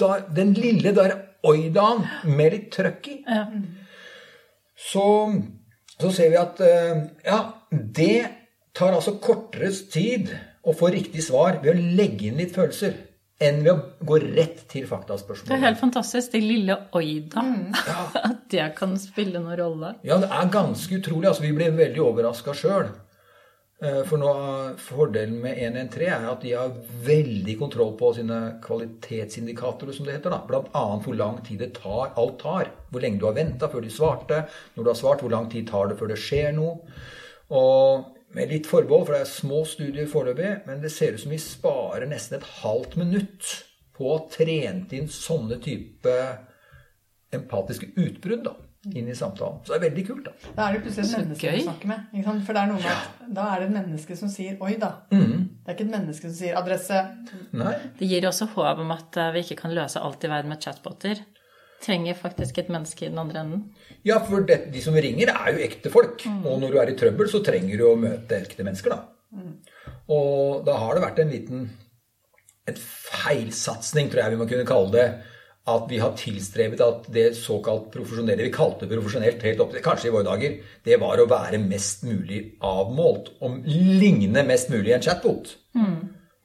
[0.00, 3.16] Da, den lille der oi-daen med litt trøkk i.
[4.80, 4.86] Ja.
[4.90, 5.06] Så,
[6.00, 7.40] så ser vi at eh, ja,
[7.70, 8.14] det
[8.76, 10.32] tar altså kortere tid
[10.64, 12.96] å få riktig svar ved å legge inn litt følelser
[13.40, 16.32] enn ved å gå rett til Det er helt fantastisk.
[16.34, 17.44] Det lille oi-da.
[18.28, 19.94] At det kan spille noen rolle.
[20.04, 21.30] Ja, det er ganske utrolig.
[21.30, 22.90] Altså, vi ble veldig overraska sjøl.
[23.80, 24.30] For nå,
[24.84, 26.74] Fordelen med 113 er at de har
[27.06, 30.34] veldig kontroll på sine kvalitetsindikatorer, som det heter.
[30.34, 30.42] da.
[30.44, 30.82] Bl.a.
[31.00, 32.68] hvor lang tid det tar, alt tar.
[32.92, 34.42] Hvor lenge du har venta før de svarte.
[34.74, 36.76] Når du har svart, hvor lang tid tar det før det skjer noe.
[37.56, 38.04] Og
[38.36, 41.40] med litt forbehold, for det er små studier foreløpig, men det ser ut som vi
[41.42, 43.54] sparer nesten et halvt minutt
[43.96, 46.16] på å ha trent inn sånne type
[47.34, 48.54] empatiske utbrudd da,
[48.88, 49.58] inn i samtalen.
[49.64, 50.28] Så det er veldig kult.
[50.28, 50.52] da.
[50.56, 52.06] Da er det plutselig et menneske du snakker med.
[52.14, 52.44] Ikke sant?
[52.46, 54.92] For det er noe med at da er det et menneske som sier 'oi, da'.
[55.12, 55.34] Mm.
[55.60, 57.02] Det er ikke et menneske som sier 'adresse'.
[57.52, 60.48] Nei, Det gir også håp om at eh, vi ikke kan løse alt i verden
[60.48, 61.20] med chatboter.
[61.80, 63.74] Trenger faktisk et menneske i den andre enden.
[64.04, 66.26] Ja, for det, de som ringer, er jo ekte folk.
[66.44, 69.04] Og når du er i trøbbel, så trenger du å møte ekte mennesker, da.
[70.08, 71.70] Og da har det vært en liten
[72.68, 75.06] en feilsatsing, tror jeg vi må kunne kalle det.
[75.70, 79.82] At vi har tilstrebet at det såkalt profesjonelle vi kalte det profesjonelt helt opp til
[79.84, 80.56] kanskje i våre dager,
[80.86, 83.28] det var å være mest mulig avmålt.
[83.44, 85.52] Og ligne mest mulig en chatbot.
[85.78, 86.00] Mm.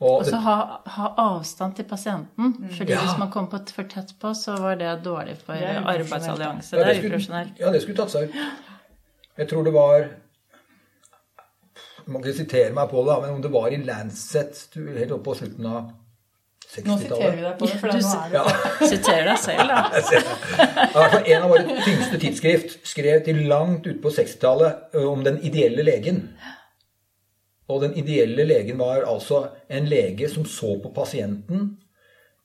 [0.06, 0.56] Og så ha,
[0.92, 2.54] ha avstand til pasienten.
[2.78, 3.00] Fordi Ja.
[3.00, 6.76] hvis man kom på for tett på, så var det dårlig for Det arbeidsallianse.
[6.78, 7.60] Ja, Det er skulle- uprofesjonelt.
[7.60, 8.36] Ja, det skulle tatt seg ut.
[9.38, 10.10] Jeg tror det var
[12.06, 15.12] Du må ikke sitere meg på det, men om det var i Lancet du, helt
[15.12, 15.92] oppe på slutten av
[16.84, 18.44] Nå siterer vi deg på det, for nå er det Ja,
[18.92, 19.78] Siterer deg selv, da.
[21.14, 21.22] det.
[21.36, 26.22] En av våre tyngste tidsskrift skrev til langt ute på 60-tallet om den ideelle legen.
[27.72, 31.72] Og den ideelle legen var altså en lege som så på pasienten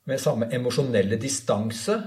[0.08, 1.98] med samme emosjonelle distanse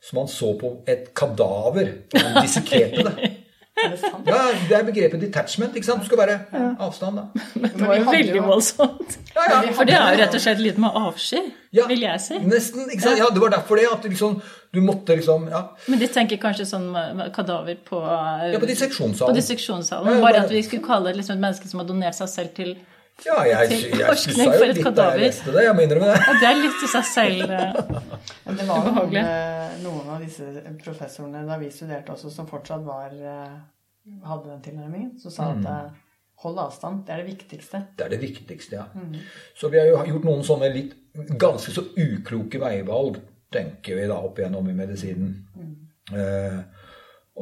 [0.00, 1.92] som han så på et kadaver.
[2.14, 3.32] Han dissekerte det.
[3.84, 4.26] Er det sant?
[4.26, 4.38] Ja,
[4.68, 5.74] det er begrepet detachment.
[5.76, 6.02] ikke sant?
[6.02, 6.36] Du skal være
[6.80, 7.24] avstand, da.
[7.62, 9.16] Det var jo veldig voldsomt.
[9.36, 9.72] Ja, ja.
[9.76, 12.38] For det er jo rett og slett litt med avsky, Ja, vil jeg si.
[12.48, 12.88] Nesten.
[12.90, 13.18] ikke sant?
[13.18, 13.86] Ja, Det var derfor det.
[13.92, 14.40] At liksom,
[14.74, 16.90] du måtte liksom ja, Men de tenker kanskje sånn
[17.32, 19.34] kadaver på, ja på på disseksjonssalen.
[19.36, 20.06] disseksjonssalen.
[20.08, 22.14] Ja, ja, Bare bare- at vi skulle kalle det liksom et menneske som har donert
[22.14, 22.76] seg selv til
[23.26, 25.62] Ja, jeg, jeg, jeg stussa jo litt da jeg leste det.
[25.66, 26.18] Jeg må innrømme det.
[26.22, 27.80] Ja, det er litt i seg selv eh,
[28.44, 30.46] Men det var jo noen, eh, noen av disse
[30.84, 33.56] professorene da vi studerte også, som fortsatt var, eh,
[34.28, 35.98] hadde den tilnærmingen, som sa at eh,
[36.44, 37.82] hold avstand, det er det viktigste.
[37.98, 38.86] Det er det viktigste, ja.
[39.58, 40.94] Så vi har jo gjort noen sånne litt
[41.42, 43.18] ganske så ukloke veivalg,
[43.50, 45.32] tenker vi da opp igjennom i medisinen.
[46.14, 46.60] Eh,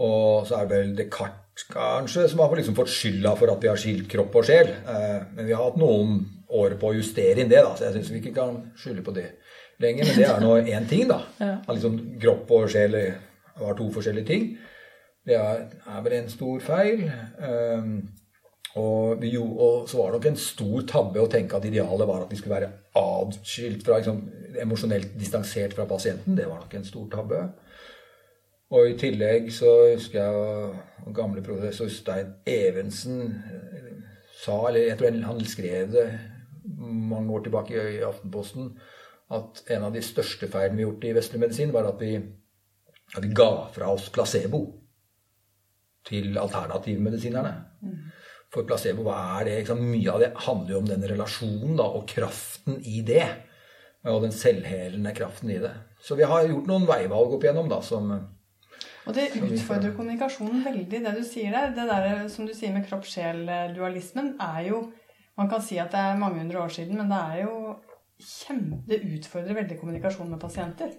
[0.00, 3.70] og så er det vel Descartes kanskje som har liksom fått skylda for at vi
[3.70, 4.68] har skilt kropp og sjel.
[4.68, 6.18] Eh, men vi har hatt noen
[6.52, 9.14] år på å justere inn det, da, så jeg syns vi ikke kan skylde på
[9.16, 9.26] det
[9.82, 10.06] lenger.
[10.10, 11.22] Men det er nå én ting, da.
[11.66, 12.98] At liksom kropp og sjel
[13.56, 14.46] var to forskjellige ting.
[15.26, 17.08] Det er, er vel en stor feil.
[17.42, 17.96] Um,
[18.76, 22.06] og, vi, jo- og så var det nok en stor tabbe å tenke at idealet
[22.06, 22.68] var at vi skulle være
[23.00, 24.20] adskilt fra liksom,
[24.62, 26.36] emosjonelt distansert fra pasienten.
[26.36, 27.40] Det var nok en stor tabbe.
[28.74, 33.92] Og i tillegg så husker jeg gamle professor Stein Evensen eh,
[34.34, 36.06] sa, eller jeg tror han skrev det
[36.76, 38.72] mange år tilbake i Aftenposten,
[39.30, 42.16] at en av de største feilene vi har gjort i vestlig medisin, var at vi,
[43.14, 44.64] at vi ga fra oss placebo
[46.06, 47.54] til alternativmedisinerne.
[48.54, 49.56] For placebo, hva er det?
[49.62, 49.82] Liksom.
[49.90, 53.26] Mye av det handler jo om den relasjonen da, og kraften i det.
[54.06, 55.72] Og den selvhelende kraften i det.
[55.98, 58.12] Så vi har gjort noen veivalg opp igjennom da, som
[59.06, 61.70] Og det utfordrer kommunikasjonen veldig, det du sier der.
[61.76, 64.92] Det der som du sier med kropp-sjel-dualismen, er jo
[65.38, 67.74] Man kan si at det er mange hundre år siden, men det er jo
[68.24, 68.78] kjempe...
[68.88, 70.94] Det utfordrer veldig kommunikasjonen med pasienter.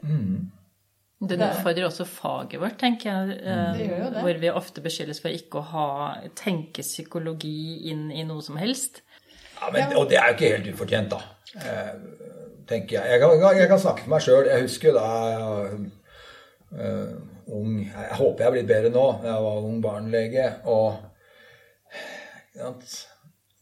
[1.19, 3.39] Det utfordrer også faget vårt, tenker jeg.
[3.41, 4.21] eh, Det gjør jo det.
[4.27, 5.87] Hvor vi ofte beskyldes for ikke å ha
[6.37, 9.01] tenke psykologi inn i noe som helst.
[9.57, 11.23] Ja, men, Og det er jo ikke helt ufortjent, da.
[11.57, 11.91] Eh,
[12.69, 13.09] tenker jeg.
[13.09, 14.45] Jeg kan, jeg kan snakke for meg sjøl.
[14.53, 15.07] Jeg husker da
[16.75, 17.13] uh,
[17.53, 19.05] ung Jeg håper jeg er blitt bedre nå.
[19.25, 20.47] Jeg var ung barnelege.
[20.67, 20.95] Og
[22.67, 22.97] at,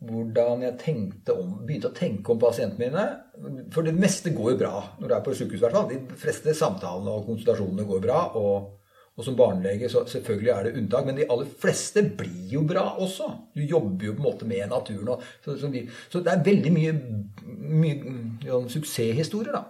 [0.05, 3.67] hvordan jeg tenkte om, begynte å tenke om pasientene mine.
[3.75, 5.61] For det meste går jo bra når du er på sykehus.
[5.65, 5.91] Hvertfall.
[5.91, 8.23] De fleste samtalene og konsultasjonene går bra.
[8.39, 8.73] og
[9.15, 12.83] og som barnelege så selvfølgelig er det unntak, men de aller fleste blir jo bra
[12.99, 13.29] også.
[13.55, 15.13] Du jobber jo på en måte med naturen.
[15.13, 15.71] Og, så, så,
[16.09, 16.95] så, det er veldig mye,
[17.55, 19.63] mye ja, suksesshistorier, da.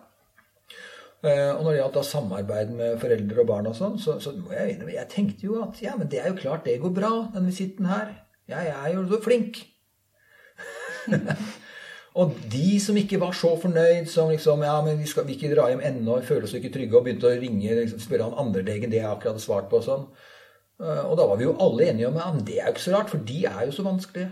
[1.23, 4.51] Uh, og når det gjaldt samarbeid med foreldre og barn og sånn, så, så må
[4.54, 7.13] jeg innrømme Jeg tenkte jo at ja, men det er jo klart det går bra,
[7.34, 8.12] den visitten her.
[8.51, 9.63] Jeg er jo så flink.
[12.15, 15.51] Og de som ikke var så fornøyd, som liksom Ja, men vi skal vi ikke
[15.51, 18.63] dra hjem ennå, føler oss ikke trygge, og begynte å ringe, liksom, spørre han andre
[18.63, 20.06] legen det jeg akkurat hadde svart på og sånn.
[20.80, 22.95] Eh, og da var vi jo alle enige om at det er jo ikke så
[22.95, 24.32] rart, for de er jo så vanskelige.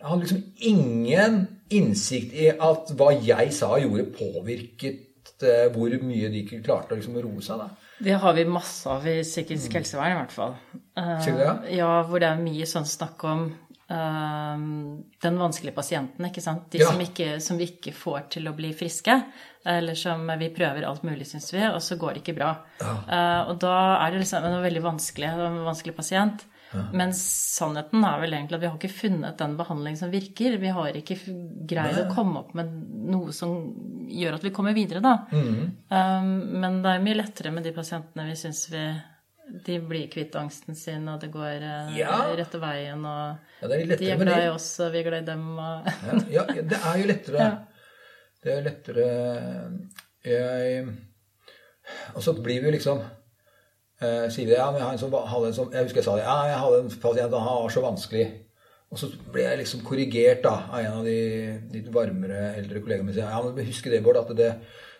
[0.00, 1.36] Jeg hadde liksom ingen
[1.70, 5.04] innsikt i at hva jeg sa og gjorde, påvirket
[5.46, 7.58] eh, hvor mye de ikke klarte å liksom roe seg.
[7.58, 7.68] da.
[8.02, 10.56] Det har vi masse av i psykisk helsevern, i hvert fall.
[10.98, 13.46] Eh, ja, hvor det er mye sånn snakk om
[13.92, 16.70] Ehm, den vanskelige pasienten, ikke sant.
[16.70, 16.86] De Ja.
[16.90, 19.24] som, ikke, som vi ikke får til å bli friske,
[19.66, 22.56] eller som vi prøver alt mulig, syns vi, og så går det ikke bra.
[22.80, 26.44] Eh, og da er det liksom en veldig vanskelig, en vanskelig pasient.
[26.92, 30.56] Men sannheten er vel egentlig at vi har ikke funnet den behandling som virker.
[30.62, 31.16] Vi har ikke
[31.68, 32.72] greid å komme opp med
[33.12, 33.54] noe som
[34.08, 35.16] gjør at vi kommer videre, da.
[35.32, 36.30] Um,
[36.62, 38.84] men det er mye lettere med de pasientene vi syns vi
[39.66, 42.20] de blir kvitt angsten sin, og det går eh, Ja.
[42.38, 44.44] rette veien, og Ja, det de er glad det.
[44.46, 45.90] i oss, og vi er glad i dem, og
[46.32, 47.38] Ja, ja, det er jo lettere.
[47.38, 47.50] Ja.
[48.42, 49.08] Det er lettere
[50.24, 50.86] Jeg
[52.14, 53.02] Og så blir vi jo liksom
[54.02, 56.26] eh, Sier ja, men jeg, har en som, jeg husker jeg sa det.
[56.26, 58.26] Ja, jeg hadde en pasient, han var så vanskelig.
[58.92, 61.16] Og så ble jeg liksom korrigert da, av en av de
[61.72, 63.24] litt varmere eldre kollegaene mine.
[63.24, 64.50] Ja, men husk det, Bård, at det,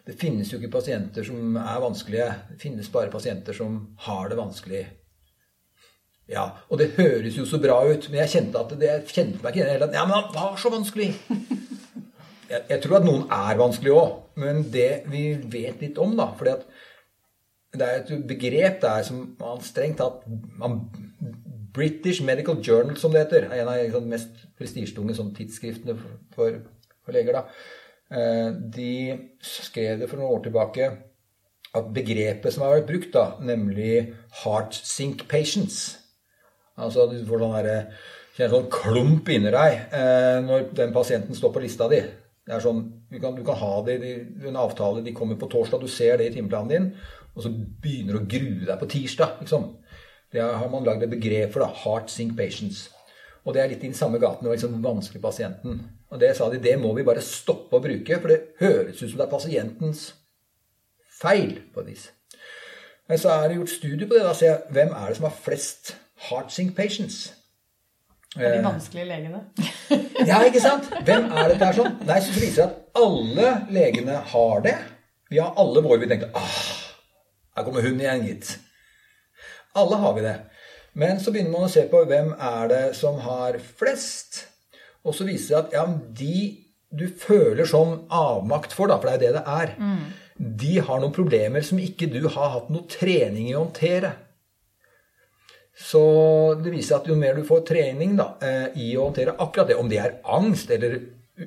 [0.08, 2.30] det finnes jo ikke pasienter som er vanskelige.
[2.54, 4.86] Det finnes bare pasienter som har det vanskelig.
[6.32, 9.42] Ja, og det høres jo så bra ut, men jeg kjente at det, jeg kjente
[9.42, 9.96] meg ikke igjen.
[9.98, 11.12] Ja, men han var så vanskelig!
[12.52, 16.26] Jeg, jeg tror at noen er vanskelig òg, men det vi vet litt om, da
[16.36, 16.66] fordi at
[17.72, 20.26] det er et begrep der som man strengt tatt
[21.72, 25.96] British Medical Journal, som det heter, er en av de sånn, mest prestisjetunge sånn, tidsskriftene
[26.34, 26.58] for,
[27.00, 27.38] for leger.
[27.38, 27.46] da.
[28.12, 28.92] Eh, De
[29.40, 30.90] skrev det for noen år tilbake
[31.72, 35.98] at begrepet som har vært brukt, da, nemlig heart sink patients
[36.76, 37.78] Altså du får sånn derre
[38.32, 41.98] Kjenner sånn klump inni deg eh, når den pasienten står på lista di.
[42.00, 42.78] Det er sånn,
[43.12, 44.12] Du kan, du kan ha det i
[44.48, 46.86] en avtale, de kommer på torsdag, du ser det i timeplanen din,
[47.36, 47.50] og så
[47.82, 49.38] begynner du å grue deg på tirsdag.
[49.40, 49.68] liksom.
[50.32, 51.60] Det har man lagd et begrep for.
[51.64, 52.88] da, Heart sink patients.
[53.44, 55.80] Og det er litt i den samme gaten med liksom vanskelig pasienten.
[56.12, 59.08] Og det sa de, det må vi bare stoppe å bruke, for det høres ut
[59.10, 60.02] som det er pasientens
[61.22, 62.08] feil på et vis.
[63.08, 64.22] Men så er det gjort studie på det.
[64.24, 65.94] da, se Hvem er det som har flest
[66.28, 67.32] heart sink patients?
[68.36, 68.58] Det er Eh.
[68.62, 69.40] de vanskelige legene.
[70.26, 70.86] Ja, ikke sant?
[71.04, 71.96] Hvem er dette her sånn?
[72.08, 74.76] Nei, så viser det at alle legene har det.
[75.28, 76.62] Vi har alle våre vi tenkte ah,
[77.56, 78.56] her kommer hun igjen, gitt.
[79.78, 80.38] Alle har vi det.
[80.92, 84.46] Men så begynner man å se på hvem er det som har flest.
[85.02, 85.86] Og så viser det at ja,
[86.22, 86.34] de
[86.92, 89.70] du føler sånn avmakt for, da, for det er det det er,
[90.36, 94.12] de har noen problemer som ikke du har hatt noe trening i å håndtere.
[95.72, 96.02] Så
[96.60, 99.78] det viser at jo mer du får trening da, eh, i å håndtere akkurat det,
[99.80, 100.98] om det er angst eller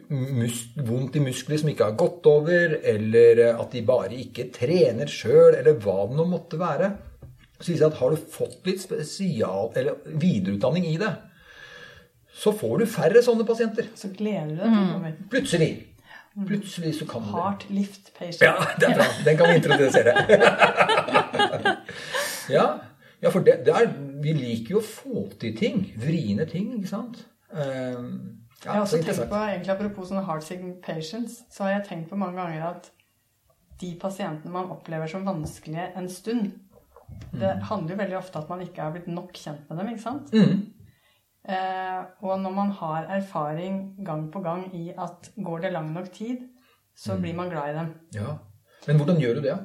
[0.09, 5.09] vondt i muskler som ikke har gått over, eller eh, at de bare ikke trener
[5.11, 6.91] sjøl, eller hva det nå måtte være,
[7.59, 11.11] så viser det at har du fått litt spesial, eller videreutdanning i det,
[12.35, 13.87] så får du færre sånne pasienter.
[13.95, 15.21] Så gleder du deg til å komme hit.
[15.31, 15.69] Plutselig.
[16.35, 17.35] Plutselig så kan du det.
[17.37, 18.41] Heart lift patient.
[18.43, 19.05] Ja, det er bra.
[19.23, 20.15] Den kan vi introdusere.
[22.57, 22.65] ja,
[23.23, 23.87] ja, for det, det er,
[24.21, 25.85] vi liker jo å få til ting.
[26.01, 27.23] Vriene ting, ikke sant?
[27.55, 31.87] Um, Jeg har også tenkt på, egentlig Apropos sånne heart sick patients, så har jeg
[31.89, 32.91] tenkt på mange ganger at
[33.81, 36.53] de pasientene man opplever som vanskelige en stund
[37.35, 39.91] Det handler jo veldig ofte at man ikke har blitt nok kjent med dem.
[39.91, 40.31] ikke sant?
[40.33, 40.63] Mm.
[41.45, 46.09] Eh, og når man har erfaring gang på gang i at går det lang nok
[46.13, 46.47] tid,
[46.97, 47.91] så blir man glad i dem.
[48.15, 48.37] Ja.
[48.87, 49.57] Men hvordan gjør du det?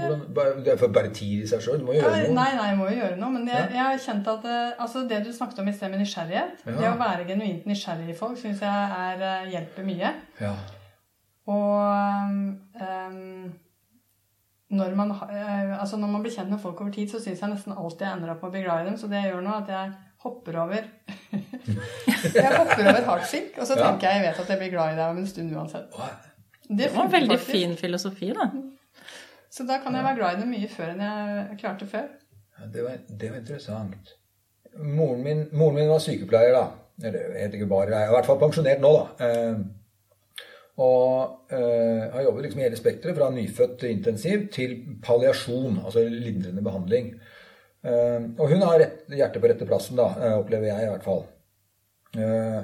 [0.00, 1.78] Hvordan, bare, det er for bare tid i seg sjøl?
[1.78, 2.34] Du må Ja, gjøre noe.
[2.38, 3.30] nei, nei, jeg må jo gjøre noe.
[3.36, 6.00] Men jeg, jeg har kjent at eh, altså det du snakket om i sted med
[6.04, 6.76] nysgjerrighet Ja.
[6.78, 8.68] Det å være genuint nysgjerrig i folk syns jeg
[9.00, 10.12] er, eh, hjelper mye.
[10.40, 10.54] Ja.
[11.46, 11.74] Og
[12.80, 13.52] um,
[14.70, 17.50] når, man, eh, altså når man blir kjent med folk over tid, så syns jeg
[17.52, 18.96] nesten alltid jeg ender opp med å bli glad i dem.
[19.00, 20.84] Så det jeg gjør nå, er at jeg hopper over
[22.36, 23.88] Jeg hopper over heartsilk, og så Ja.
[23.90, 25.90] tenker jeg jeg vet at jeg blir glad i deg om en stund uansett.
[26.68, 27.50] Det Det var en veldig faktisk.
[27.50, 28.46] fin filosofi, da.
[29.52, 32.08] Så da kan jeg være glad i det mye før enn jeg klarte før.
[32.56, 34.14] Ja, det, var, det var interessant.
[34.80, 36.64] Moren min, moren min var sykepleier, da.
[37.02, 39.28] Eller jeg vet ikke bare, jeg er i hvert fall pensjonert nå, da.
[39.28, 39.62] Eh,
[40.82, 46.64] og eh, har jobbet liksom i hele spekteret, fra nyfødt intensiv til palliasjon, altså lindrende
[46.64, 47.12] behandling.
[47.84, 51.08] Eh, og hun har rett, hjertet på rette plassen, da, eh, opplever jeg i hvert
[51.08, 51.26] fall.
[52.16, 52.62] Eh,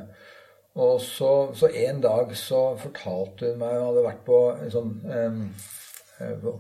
[0.79, 4.91] og så, så en dag så fortalte hun meg Hun hadde vært på en sånn
[5.09, 5.39] eh,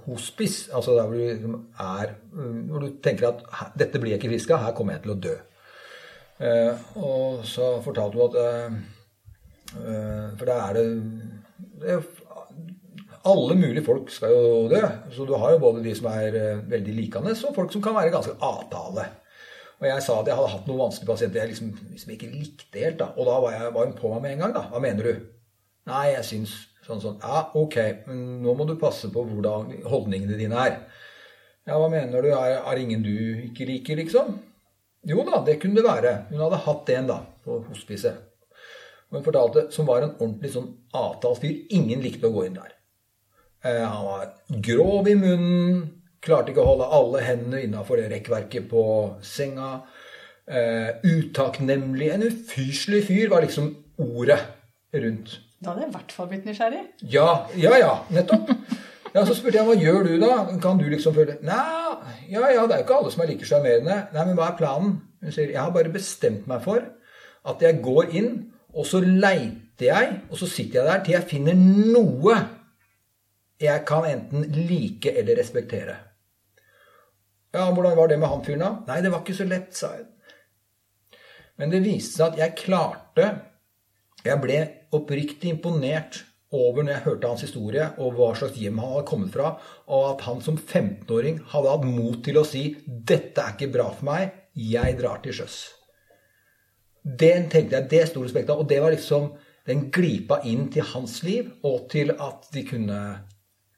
[0.06, 2.12] hospice, altså der hvor du liksom er
[2.70, 5.18] Hvor du tenker at dette blir jeg ikke frisk av, her kommer jeg til å
[5.26, 5.34] dø.
[6.38, 8.76] Eh, og så fortalte hun at eh,
[9.82, 10.84] eh, For da er det,
[11.82, 11.96] det
[13.28, 14.82] alle mulige folk skal jo dø.
[15.10, 17.96] Så du har jo både de som er eh, veldig likende, og folk som kan
[17.96, 19.08] være ganske avtale.
[19.78, 22.78] Og jeg sa at jeg hadde hatt noen vanskelige pasienter jeg liksom, liksom ikke likte
[22.82, 22.98] helt.
[22.98, 23.12] da.
[23.16, 24.54] Og da var, jeg, var hun på meg med en gang.
[24.54, 24.64] da.
[24.72, 25.26] Hva mener du?
[25.88, 26.56] Nei, jeg syns
[26.88, 27.18] sånn sånn.
[27.22, 27.76] Ja, ok,
[28.08, 30.78] men nå må du passe på hvordan holdningene dine er.
[31.68, 32.30] Ja, hva mener du?
[32.32, 33.12] Er, er ingen du
[33.44, 34.38] ikke liker, liksom?
[35.08, 36.14] Jo da, det kunne det være.
[36.30, 38.24] Hun hadde hatt en da, på hospicet.
[39.08, 41.62] Og hun fortalte som var en ordentlig sånn avtalt fyr.
[41.76, 42.74] Ingen likte å gå inn der.
[43.64, 44.26] Eh, han var
[44.64, 45.82] grov i munnen,
[46.24, 48.84] klarte ikke å holde alle hendene innafor det rekkverket på
[49.24, 49.82] senga.
[50.48, 52.10] Eh, utakknemlig.
[52.14, 54.40] En ufyselig fyr var liksom ordet
[54.96, 55.38] rundt.
[55.58, 56.84] Da hadde jeg i hvert fall blitt nysgjerrig.
[57.10, 58.52] Ja, ja, ja, nettopp.
[59.14, 60.34] Ja, Så spurte jeg hva gjør du da?
[60.62, 63.48] Kan du liksom føle Nei, ja, ja, det er jo ikke alle som er like
[63.48, 63.96] sjarmerende.
[64.14, 64.92] Nei, men hva er planen?
[65.24, 66.84] Hun sier jeg har bare bestemt meg for
[67.48, 68.30] at jeg går inn,
[68.76, 72.36] og så leiter jeg, og så sitter jeg der til jeg finner noe
[73.58, 75.96] jeg kan enten like eller respektere.
[77.54, 78.70] Ja, hvordan var det med han fyren, da?
[78.86, 80.06] Nei, det var ikke så lett, sa hun.
[81.58, 83.30] Men det viste seg at jeg klarte
[84.24, 84.58] Jeg ble
[84.92, 89.32] oppriktig imponert over når jeg hørte hans historie, og hva slags hjem han hadde kommet
[89.34, 89.50] fra,
[89.86, 93.90] og at han som 15-åring hadde hatt mot til å si 'Dette er ikke bra
[93.92, 94.32] for meg.
[94.56, 95.58] Jeg drar til sjøs'.
[97.04, 98.58] Den tenkte jeg, det sto respekt av.
[98.60, 99.32] Og det var liksom
[99.68, 103.20] Den glipa inn til hans liv, og til at de kunne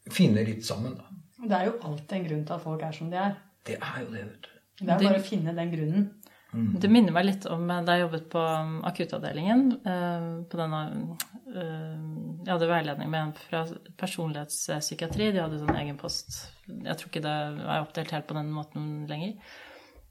[0.09, 0.95] finne litt sammen.
[0.95, 1.03] da.
[1.43, 3.35] Det er jo alltid en grunn til at folk er som de er.
[3.67, 4.49] Det er jo det, vet du.
[4.87, 6.11] Det er Det- bare å finne den grunnen.
[6.53, 9.65] Det minner meg litt om eh, da jeg jobbet på um, akuttavdelingen.
[9.87, 10.83] eh, På denne
[11.47, 11.97] eh,
[12.43, 13.65] Jeg hadde veiledning med en fra
[14.01, 15.31] personlighetspsykiatri.
[15.35, 16.43] De hadde sånn egen post.
[16.67, 19.37] Jeg tror ikke det er oppdelt helt på den måten lenger.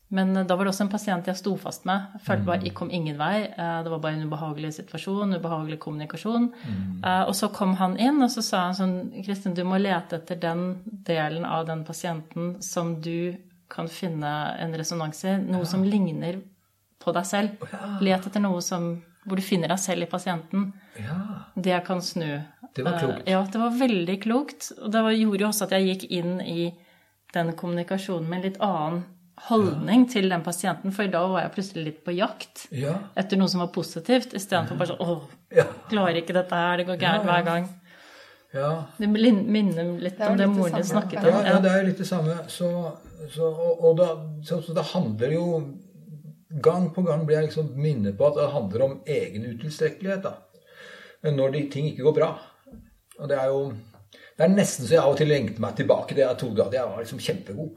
[0.10, 2.16] Men da var det også en pasient jeg sto fast med.
[2.16, 3.44] Jeg følte bare jeg kom ingen vei.
[3.46, 6.48] Det var bare en ubehagelig situasjon, ubehagelig kommunikasjon.
[6.50, 6.96] Mm.
[7.28, 10.40] Og så kom han inn, og så sa han sånn Kristin, du må lete etter
[10.42, 10.64] den
[11.06, 13.38] delen av den pasienten som du
[13.70, 15.36] kan finne en resonans i.
[15.46, 16.42] Noe som ligner
[17.00, 17.68] på deg selv.
[18.02, 18.90] Let etter noe som,
[19.26, 20.72] hvor du finner deg selv i pasienten.
[21.00, 21.20] Ja,
[21.56, 22.42] Det kan snu.
[22.76, 23.28] Det var Eh, klokt.
[23.30, 24.72] Ja, det var veldig klokt.
[24.82, 26.74] Og det gjorde jo også at jeg gikk inn i
[27.34, 29.04] den kommunikasjonen med en litt annen
[29.48, 33.48] holdning til den pasienten, for da var jeg plutselig litt på jakt ja, etter noe
[33.48, 35.22] som var positivt, istedenfor bare sånn åh,
[35.56, 35.64] ja.
[35.88, 37.30] klarer ikke dette her, det går Ja, gærent ja.
[37.32, 37.70] hver gang.
[38.54, 38.70] Ja.
[38.98, 41.46] Det minner litt Det om det det moren din snakket om.
[41.46, 42.38] ja, det er litt det samme.
[42.50, 42.70] Så,
[43.30, 44.10] så, og, og da,
[44.46, 45.46] så, så det handler jo
[46.50, 50.24] Gang på gang blir jeg liksom minnet på at det handler om egen utilstrekkelighet.
[50.24, 50.32] da.
[51.30, 52.30] Når de ting ikke går bra.
[53.20, 53.60] Og det er jo
[54.40, 56.66] det er nesten så jeg av og til lengter meg tilbake til det jeg trodde
[56.66, 57.70] at jeg var liksom kjempegod.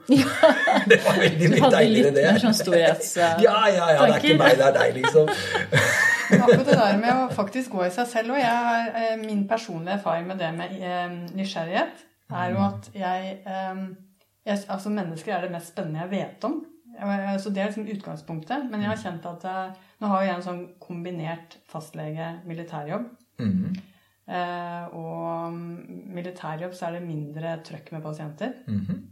[0.92, 3.12] det var veldig Du hadde litt mer sånn storhets...
[3.18, 5.28] Ja, ja, ja, det er ikke meg, det er deg, liksom.
[6.30, 10.28] Akkurat det der med å faktisk gå i seg selv og eh, Min personlige erfaring
[10.28, 13.80] med det med eh, nysgjerrighet er jo at jeg, eh,
[14.48, 16.62] jeg Altså, mennesker er det mest spennende jeg vet om.
[17.40, 18.66] Så det er liksom utgangspunktet.
[18.70, 19.70] Men jeg har kjent at jeg,
[20.02, 23.06] Nå har jeg en sånn kombinert fastlege-militærjobb.
[23.40, 24.94] Mm -hmm.
[24.94, 25.52] og
[26.14, 28.52] militærjobb så er det mindre trøkk med pasienter.
[28.66, 29.08] mhm,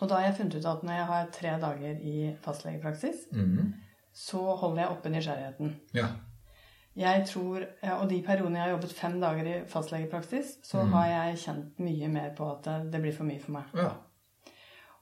[0.00, 3.74] Og da har jeg funnet ut at når jeg har tre dager i fastlegepraksis, mhm.
[4.16, 5.76] Så holder jeg oppe nysgjerrigheten.
[5.96, 6.08] Ja.
[6.96, 7.66] Jeg tror,
[8.00, 12.08] Og de periodene jeg har jobbet fem dager i fastlegepraksis, så har jeg kjent mye
[12.08, 13.74] mer på at det, det blir for mye for meg.
[13.76, 13.90] ja.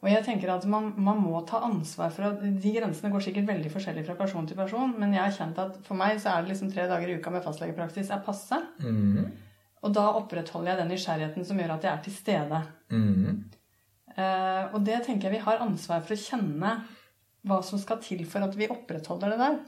[0.04, 3.46] Og jeg tenker at man, man må ta ansvar for at De grensene går sikkert
[3.48, 6.42] veldig forskjellig fra person til person, men jeg har kjent at for meg så er
[6.42, 8.58] det liksom tre dager i uka med fastlegepraksis er passe.
[8.84, 9.30] Mm.
[9.84, 12.60] Og da opprettholder jeg den nysgjerrigheten som gjør at jeg er til stede.
[12.92, 13.40] Mm.
[14.14, 16.74] Uh, og det tenker jeg vi har ansvar for å kjenne
[17.44, 19.58] hva som skal til for at vi opprettholder det der.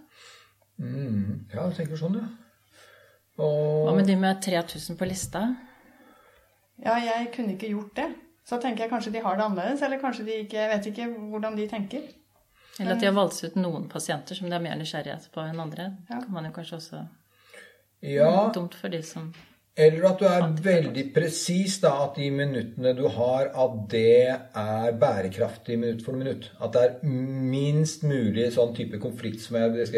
[0.79, 2.29] Mm, Ja, jeg tenker sånn, ja.
[3.37, 5.43] Hva Og med de med 3000 på lista?
[6.85, 8.07] Ja, jeg kunne ikke gjort det.
[8.47, 11.07] Så tenker jeg kanskje de har det annerledes, eller kanskje de ikke Jeg vet ikke
[11.33, 12.03] hvordan de tenker.
[12.79, 15.61] Eller at de har valgt ut noen pasienter som de har mer nysgjerrighet på enn
[15.61, 15.97] andre.
[16.11, 16.21] Ja.
[16.21, 17.07] kan man jo kanskje også
[18.03, 19.31] Ja, Dumt for de som
[19.77, 24.95] Eller at du er veldig presis, da, at de minuttene du har, at det er
[24.97, 26.49] bærekraftig minutt for minutt.
[26.65, 27.17] At det er
[27.53, 29.89] minst mulig sånn type konflikt som jeg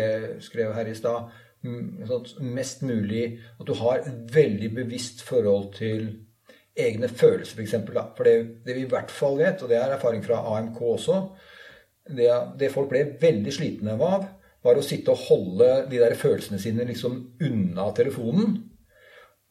[0.42, 1.28] skrev, her i stad.
[1.62, 6.08] Mm, sånn Mest mulig at du har et veldig bevisst forhold til
[6.78, 7.76] egne følelser, f.eks.
[7.86, 8.34] For, for det,
[8.66, 11.20] det vi i hvert fall vet, og det er erfaring fra AMK også,
[12.18, 14.26] det, det folk ble veldig slitne av,
[14.64, 18.58] var å sitte og holde de der følelsene sine liksom unna telefonen.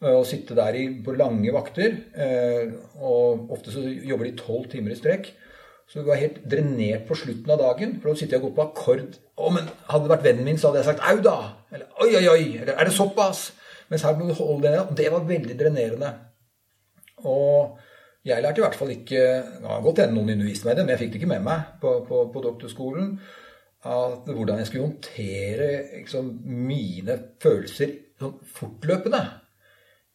[0.03, 1.97] Eh, Og sitte der i, på lange vakter.
[2.15, 2.71] eh,
[3.01, 5.31] Og ofte så jobber de tolv timer i strekk.
[5.87, 7.99] Så du var helt drenert på slutten av dagen.
[8.01, 9.17] For da sitter jeg og går på akkord.
[9.37, 11.37] Å, men hadde det vært vennen min, så hadde jeg sagt au da.
[11.71, 12.45] Eller oi, oi, oi.
[12.61, 13.51] Eller er det såpass?
[13.89, 14.89] Mens her må du holde det ned.
[14.89, 16.09] Og det var veldig drenerende.
[17.23, 17.77] Og
[18.27, 19.21] jeg lærte i hvert fall ikke
[19.63, 21.93] har godt hende noen underviste meg det, men jeg fikk det ikke med meg på,
[22.09, 23.13] på, på doktorskolen.
[23.87, 25.69] At hvordan jeg skulle håndtere
[26.01, 26.33] liksom,
[26.67, 29.21] mine følelser sånn fortløpende.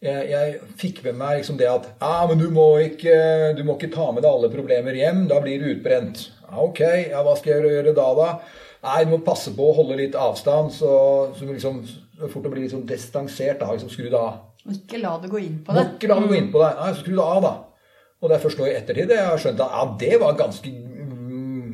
[0.02, 3.14] Jeg, jeg fikk med meg liksom det at ja, men du må, ikke,
[3.54, 5.26] du må ikke ta med deg alle problemer hjem.
[5.30, 6.24] Da blir du utbrent.
[6.42, 6.82] Ja, ok,
[7.12, 8.30] ja, hva skal jeg gjøre da, da?
[8.82, 10.94] Nei, du må passe på å holde litt avstand, så,
[11.38, 11.84] så liksom,
[12.32, 13.60] fort å bli litt sånn distansert.
[13.62, 14.40] da, liksom Skru det av.
[14.70, 15.94] Ikke la det gå inn på deg.
[15.96, 16.80] ikke la det gå inn på deg.
[16.80, 17.52] Nei, så skru det av, da.
[18.22, 20.70] Og det er først nå i ettertid jeg har skjønt at ja, det var ganske
[20.70, 21.70] mm,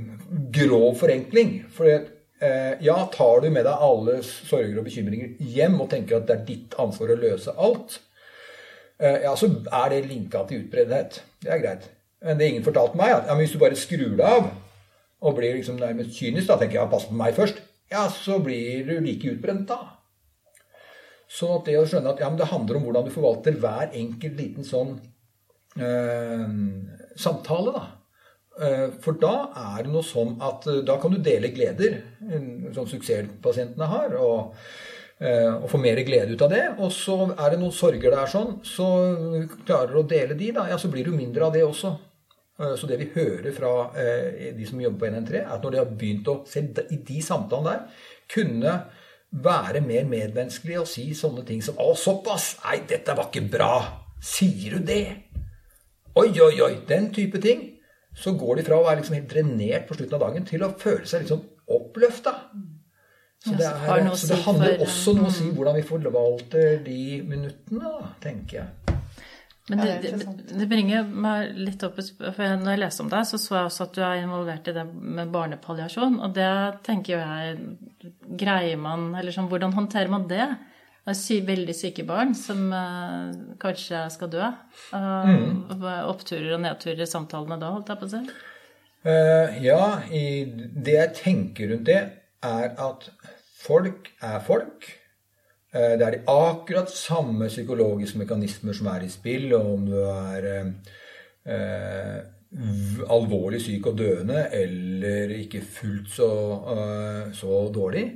[0.56, 1.54] grov forenkling.
[1.76, 6.28] For eh, ja, tar du med deg alle sorger og bekymringer hjem og tenker at
[6.30, 8.07] det er ditt ansvar å løse alt, eh,
[8.98, 11.20] ja, så er det linka til utbreddhet.
[11.42, 11.84] Det er greit.
[12.24, 14.48] Men det ingen fortalte meg, at ja, hvis du bare skrur det av
[15.18, 18.38] og blir liksom nærmest kynisk, da tenker jeg ja, pass på meg først, ja, så
[18.42, 19.78] blir du like utbrent da.
[21.28, 23.94] Sånn at det å skjønne at ja, men det handler om hvordan du forvalter hver
[23.98, 24.94] enkelt liten sånn
[25.76, 26.44] eh,
[27.20, 27.84] samtale, da.
[28.58, 29.34] Eh, for da
[29.74, 34.16] er det noe sånn at eh, da kan du dele gleder, som sånn suksesspasientene har,
[34.18, 36.64] og, eh, og får mer glede ut av det.
[36.78, 38.86] Og så er det noen sorger der sånn, så
[39.66, 41.90] klarer du å dele de, da, ja, så blir jo mindre av det også.
[42.58, 45.74] Eh, Så det vi hører fra eh, de som jobber på NN3, er at når
[45.74, 48.78] de har begynt å se i de samtalene der, kunne
[49.30, 52.56] være mer medmenneskelig og si sånne ting som 'Å, såpass!
[52.64, 53.74] Nei, dette var ikke bra!
[54.20, 55.16] Sier du det?'
[56.16, 56.74] Oi, oi, oi!
[56.88, 57.78] Den type ting.
[58.16, 60.72] Så går de fra å være liksom helt drenert på slutten av dagen til å
[60.74, 62.32] føle seg liksom oppløfta.
[63.38, 65.52] Så det, er, så det handler for, også noe å si mm.
[65.54, 68.96] hvordan vi forvalter de minuttene, da, tenker jeg.
[69.68, 73.40] Men det, det det, bringer meg litt opp For når jeg leste om deg, så
[73.40, 76.18] så jeg også at du er involvert i det med barnepalliasjon.
[76.24, 76.52] Og det
[76.88, 78.08] tenker jo jeg
[78.40, 80.46] Greier man Eller sånn, hvordan håndterer man det?
[81.08, 83.30] Det er sy veldig syke barn som uh,
[83.60, 84.48] kanskje skal dø.
[84.92, 88.20] Uh, Oppturer og nedturer i samtalene da, holdt jeg på å si.
[89.06, 89.82] Uh, ja,
[90.12, 90.24] i,
[90.76, 92.02] det jeg tenker rundt det,
[92.44, 93.08] er at
[93.68, 94.88] folk er folk.
[95.74, 99.96] Eh, det er de akkurat samme psykologiske mekanismer som er i spill, og om du
[100.00, 100.72] er eh,
[101.52, 102.18] eh,
[103.12, 106.30] alvorlig syk og døende eller ikke fullt så,
[106.74, 108.06] eh, så dårlig.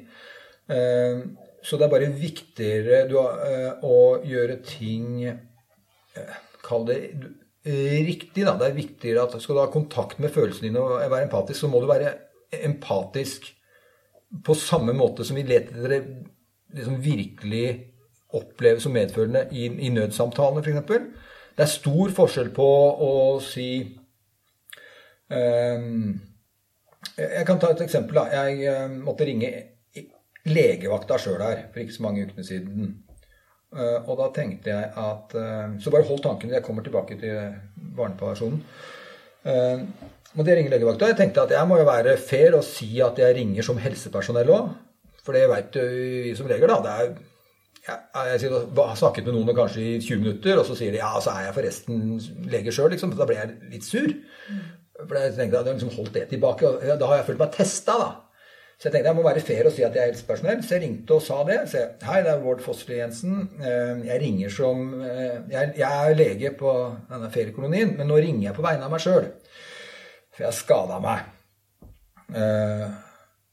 [0.72, 1.22] Eh,
[1.62, 5.38] så det er bare viktigere du, eh, å gjøre ting
[6.62, 6.96] Kall det
[7.64, 8.52] riktig, da.
[8.60, 11.70] Det er viktigere at skal du ha kontakt med følelsene dine og være empatisk, så
[11.72, 12.10] må du være
[12.68, 13.48] empatisk
[14.44, 16.02] på samme måte som vi leter etter det
[16.72, 17.66] liksom virkelig
[18.32, 21.26] oppleves som medfølende i, i nødsamtalene, f.eks.
[21.52, 22.68] Det er stor forskjell på
[23.04, 23.12] å
[23.44, 23.66] si
[25.28, 26.14] um,
[27.18, 28.16] Jeg kan ta et eksempel.
[28.16, 28.46] da.
[28.48, 29.52] Jeg um, måtte ringe
[30.48, 32.94] legevakta sjøl her for ikke så mange ukene siden.
[33.72, 37.54] Uh, og da tenkte jeg at uh, Så bare hold tanken, jeg kommer tilbake til
[37.96, 38.64] barnepalliasjonen.
[39.44, 39.84] Uh,
[40.36, 41.10] måtte jeg ringe legevakta.
[41.12, 44.50] Jeg tenkte at jeg må jo være fair og si at jeg ringer som helsepersonell
[44.54, 44.72] òg.
[45.22, 46.80] For det veit vi som leger, da.
[46.82, 47.12] Det er
[47.82, 51.00] jeg, jeg jeg, har snakket med noen kanskje i 20 minutter, og så sier de
[51.00, 52.02] ja, så er jeg forresten
[52.50, 52.92] lege sjøl.
[52.94, 53.14] Liksom.
[53.18, 54.10] Da ble jeg litt sur.
[55.02, 56.68] For jeg tenkte at jeg liksom holdt det tilbake.
[56.68, 58.10] og Da har jeg følt meg testa, da.
[58.78, 60.62] Så jeg tenkte jeg må være fair og si at jeg er helsepersonell.
[60.66, 61.58] Så jeg ringte og sa det.
[61.70, 63.44] Så jeg, Hei, det er Vård Fossli Jensen.
[63.62, 66.72] Eh, Jeg ringer som eh, jeg, jeg er lege på
[67.10, 69.28] denne feriekolonien, men nå ringer jeg på vegne av meg sjøl.
[70.32, 71.28] For jeg skada meg.
[72.34, 72.88] Eh,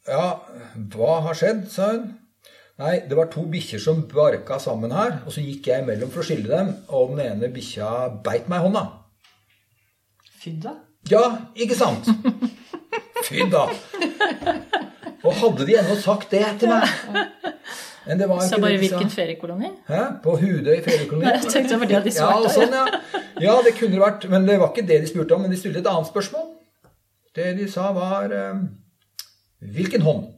[0.09, 0.39] Ja,
[0.95, 1.67] hva har skjedd?
[1.69, 2.05] sa hun.
[2.79, 6.23] Nei, det var to bikkjer som barka sammen her, og så gikk jeg imellom for
[6.23, 7.89] å skille dem, og den ene bikkja
[8.23, 8.83] beit meg i hånda.
[10.39, 10.77] Fy da.
[11.11, 11.25] Ja,
[11.59, 12.07] ikke sant?
[13.27, 13.65] Fy da.
[15.27, 16.87] Og hadde de ennå sagt det til meg?
[18.07, 19.69] Men det var Så bare det de hvilken feriekoloni?
[19.89, 19.99] Hæ?
[20.23, 21.25] På Hudøy feriekoloni?
[21.27, 22.47] Nei, jeg tenkte det var det de svarte.
[22.47, 23.19] Ja, sånn, ja.
[23.43, 24.25] ja, det kunne det vært.
[24.31, 25.43] Men det var ikke det de spurte om.
[25.43, 26.47] Men de stilte et annet spørsmål.
[27.35, 28.61] Det de sa, var eh,
[29.75, 30.29] Hvilken hånd?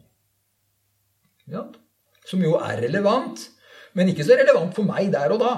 [1.51, 1.65] Ja.
[2.27, 3.47] Som jo er relevant,
[3.97, 5.53] men ikke så relevant for meg der og da.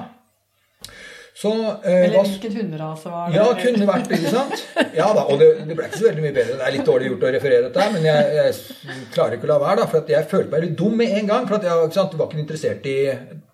[1.33, 1.49] Så,
[1.83, 3.39] eh, Eller hvilken hunderase var det?
[3.39, 4.65] ja, kunne vært det, ikke sant?
[4.93, 6.57] Ja da, og det, det ble ikke så veldig mye bedre.
[6.59, 9.57] Det er litt dårlig gjort å referere dette, men jeg, jeg klarer ikke å la
[9.63, 11.49] være, da, for jeg følte meg litt dum med en gang.
[11.49, 12.97] For jeg var ikke interessert i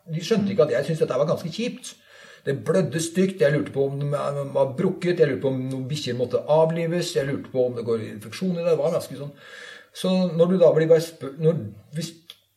[0.09, 1.93] De skjønte ikke at jeg syntes dette var ganske kjipt.
[2.49, 3.41] Det blødde stygt.
[3.43, 5.19] Jeg lurte på om det var brukket.
[5.19, 7.11] Jeg lurte på om noen bikkjer måtte avlives.
[7.15, 8.71] Jeg lurte på om det går infeksjon i det.
[8.71, 9.35] Det var ganske sånn
[9.93, 11.35] Så når du da blir bare spør...
[11.37, 11.59] Når,
[11.93, 12.09] hvis,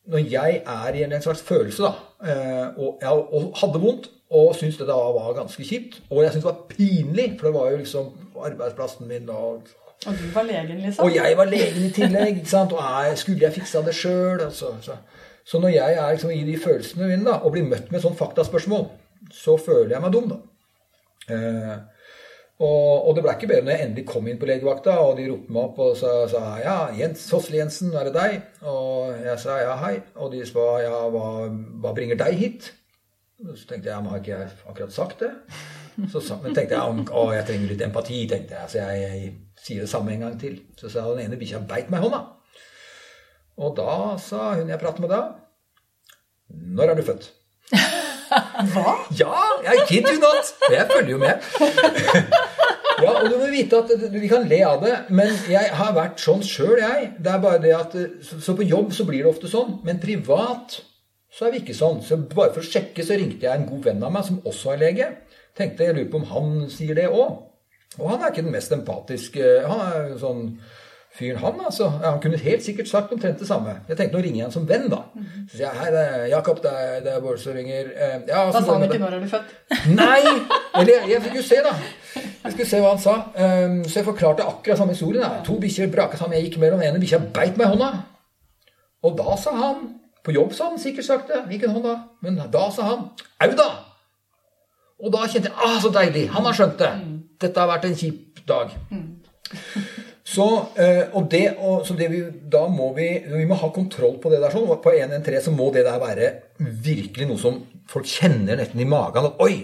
[0.09, 1.93] når jeg er i en slags følelse, da,
[2.25, 6.33] eh, og, jeg, og hadde vondt, og syntes det da var ganske kjipt, og jeg
[6.33, 8.09] syntes det var pinlig, for det var jo liksom
[8.49, 9.61] arbeidsplassen min og
[10.05, 11.05] Og du var legen, liksom?
[11.05, 12.73] og jeg var legen i tillegg, ikke sant?
[12.73, 14.41] og jeg, skulle jeg fiksa det sjøl?
[14.41, 14.97] Altså, så.
[15.45, 18.17] så når jeg er liksom i de følelsene mine da, og blir møtt med sånn
[18.19, 18.89] faktaspørsmål,
[19.31, 20.39] så føler jeg meg dum, da.
[21.33, 21.75] Eh,
[22.63, 25.25] og, og det ble ikke bedre når jeg endelig kom inn på legevakta, og de
[25.31, 28.37] ropte meg opp og sa, sa ja, Jens Hosle Jensen, er det deg?
[28.69, 29.95] Og jeg sa ja, hei.
[30.21, 31.27] Og de sa ja, hva,
[31.83, 32.69] hva bringer deg hit?
[33.43, 35.33] Så tenkte jeg, men har ikke jeg akkurat sagt det?
[36.13, 38.71] Så men tenkte jeg, å, jeg trenger litt empati, tenkte jeg.
[38.71, 40.61] Så jeg, jeg sier det samme en gang til.
[40.79, 42.21] Så sa den ene bikkja beit meg i hånda.
[43.63, 45.23] Og da sa hun jeg pratet med da,
[46.53, 47.29] når er du født?
[48.73, 48.95] Hva?
[49.17, 49.33] Ja,
[49.65, 50.53] jeg kid you not.
[50.71, 51.33] Jeg følger jo med.
[53.03, 56.21] Ja, og du må vite at Vi kan le av det, men jeg har vært
[56.21, 57.09] sånn sjøl, jeg.
[57.19, 60.01] Det er bare det at Så så på jobb så blir det ofte sånn, men
[60.03, 60.79] privat
[61.33, 62.03] så er vi ikke sånn.
[62.05, 64.75] Så bare for å sjekke så ringte jeg en god venn av meg som også
[64.75, 65.09] er lege.
[65.57, 67.39] Tenkte jeg lurer på om han sier det òg.
[67.97, 70.45] Og han er ikke den mest empatiske Han er sånn
[71.17, 71.87] fyren, han, altså.
[72.03, 73.75] Han kunne helt sikkert sagt omtrent det samme.
[73.89, 74.99] Jeg tenkte nå ringer jeg han som venn, da.
[75.51, 77.91] Så sier jeg hei, det er Jakob, det er, det er Bård som ringer.
[77.95, 78.99] Eh, Ja, Da sa han med ikke.
[79.03, 79.53] 'når er du født'?
[80.01, 80.21] Nei!
[80.79, 81.73] Eller jeg, jeg fikk jo se, da.
[82.43, 83.13] Jeg skulle se hva han sa.
[83.35, 85.21] Um, så jeg forklarte akkurat samme historien.
[85.23, 85.43] Da.
[85.45, 86.37] To bikkjer braka sammen.
[86.37, 87.91] Jeg gikk mellom den ene bikkja beit meg i hånda.
[89.03, 89.89] Og da sa han
[90.23, 91.41] På jobb sa han sikkert sagt det.
[91.47, 91.95] Hvilken hånd da?
[92.21, 93.09] Men da sa han
[93.43, 93.69] Au, da!
[95.03, 96.29] Og da kjente jeg Ah, så deilig!
[96.31, 96.91] Han har skjønt det.
[97.41, 98.71] Dette har vært en kjip dag.
[100.33, 100.45] Så,
[100.81, 101.43] eh, og det,
[101.85, 104.53] så det vi, da må vi, vi må ha kontroll på det der.
[104.53, 107.59] sånn, På 113 så må det der være virkelig noe som
[107.91, 109.29] folk kjenner nesten i magen.
[109.29, 109.59] At, Oi!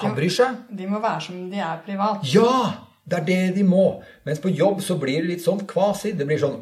[0.00, 0.60] Han bryr seg.
[0.76, 2.24] De må være som de er privat.
[2.34, 2.86] Ja!
[3.10, 3.86] Det er det de må.
[4.28, 6.12] Mens på jobb så blir det litt sånn kvasi.
[6.14, 6.60] Det blir sånn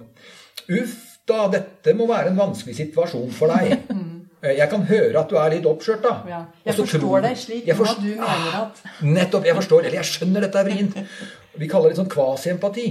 [0.69, 0.95] Uff
[1.29, 3.75] da, dette må være en vanskelig situasjon for deg.
[4.39, 6.13] Eh, Jeg kan høre at du er litt oppskjørt, da.
[6.31, 6.37] Ja.
[6.63, 9.49] Jeg forstår tror- deg slik Jeg forstår, du mener at Nettopp.
[9.49, 9.81] Jeg forstår.
[9.89, 10.95] Eller jeg skjønner dette er vrient.
[11.59, 12.89] Vi kaller det sånn kvasiempati.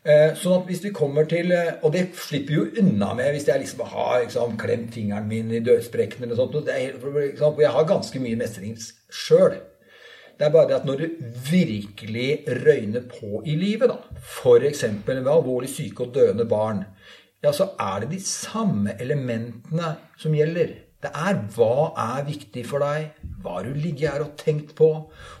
[0.00, 3.50] Eh, Sånn at hvis vi kommer til eh, Og det slipper jo unna med hvis
[3.50, 6.56] jeg liksom har liksom, klemt fingeren min i dødsprekken eller sånt.
[6.64, 8.78] Det er, og jeg har ganske mye mestring
[9.12, 9.58] sjøl.
[10.40, 11.10] Det er bare det at når det
[11.50, 12.28] virkelig
[12.64, 14.86] røyner på i livet, da, f.eks.
[15.04, 16.86] ved alvorlig syke og døende barn,
[17.44, 20.72] ja, så er det de samme elementene som gjelder.
[21.04, 23.10] Det er hva er viktig for deg,
[23.40, 24.88] hva har du ligget her og tenkt på,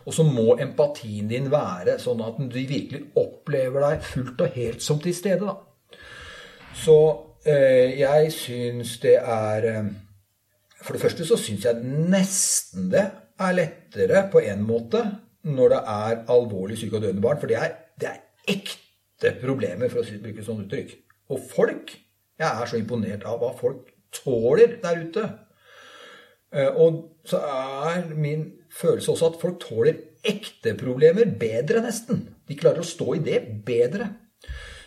[0.04, 4.84] og så må empatien din være sånn at de virkelig opplever deg fullt og helt
[4.84, 5.44] som til stede.
[5.44, 5.98] da.
[6.80, 6.96] Så
[7.44, 9.90] eh, jeg syns det er eh,
[10.80, 13.04] For det første så syns jeg nesten det
[13.40, 15.02] er lettere på en måte
[15.44, 17.40] når det er alvorlig syke og døende barn.
[17.40, 20.96] For det er, det er ekte problemer, for å bruke et sånt uttrykk.
[21.30, 21.96] Og folk
[22.40, 25.24] Jeg er så imponert av hva folk tåler der ute.
[26.52, 32.26] Eh, Og så er min følelse også at folk tåler ekte problemer bedre, nesten.
[32.48, 34.10] De klarer å stå i det bedre.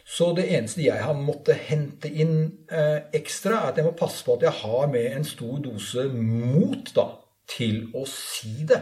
[0.03, 2.35] Så det eneste jeg har måttet hente inn
[2.67, 6.05] eh, ekstra, er at jeg må passe på at jeg har med en stor dose
[6.11, 7.07] mot da,
[7.49, 8.81] til å si det.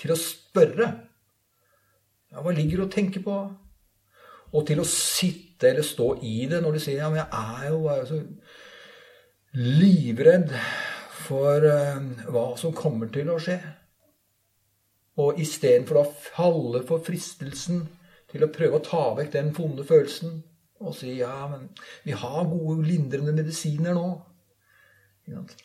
[0.00, 0.88] Til å spørre.
[2.32, 3.36] Ja, hva ligger du og tenker på?
[4.52, 7.68] Og til å sitte eller stå i det når du sier ja, men jeg er
[7.70, 8.18] jo, jo så
[9.52, 10.52] livredd
[11.22, 12.00] for eh,
[12.32, 13.58] hva som kommer til å skje.
[15.22, 17.84] Og istedenfor å falle for fristelsen
[18.32, 20.40] til å prøve å ta vekk den vonde følelsen
[20.82, 21.68] og si ja, men
[22.02, 24.06] vi har gode, lindrende medisiner nå.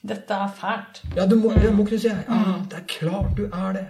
[0.05, 0.99] Dette er fælt.
[1.17, 2.19] Ja, du må, du må kunne si ja,
[2.69, 3.87] det er klart du er det.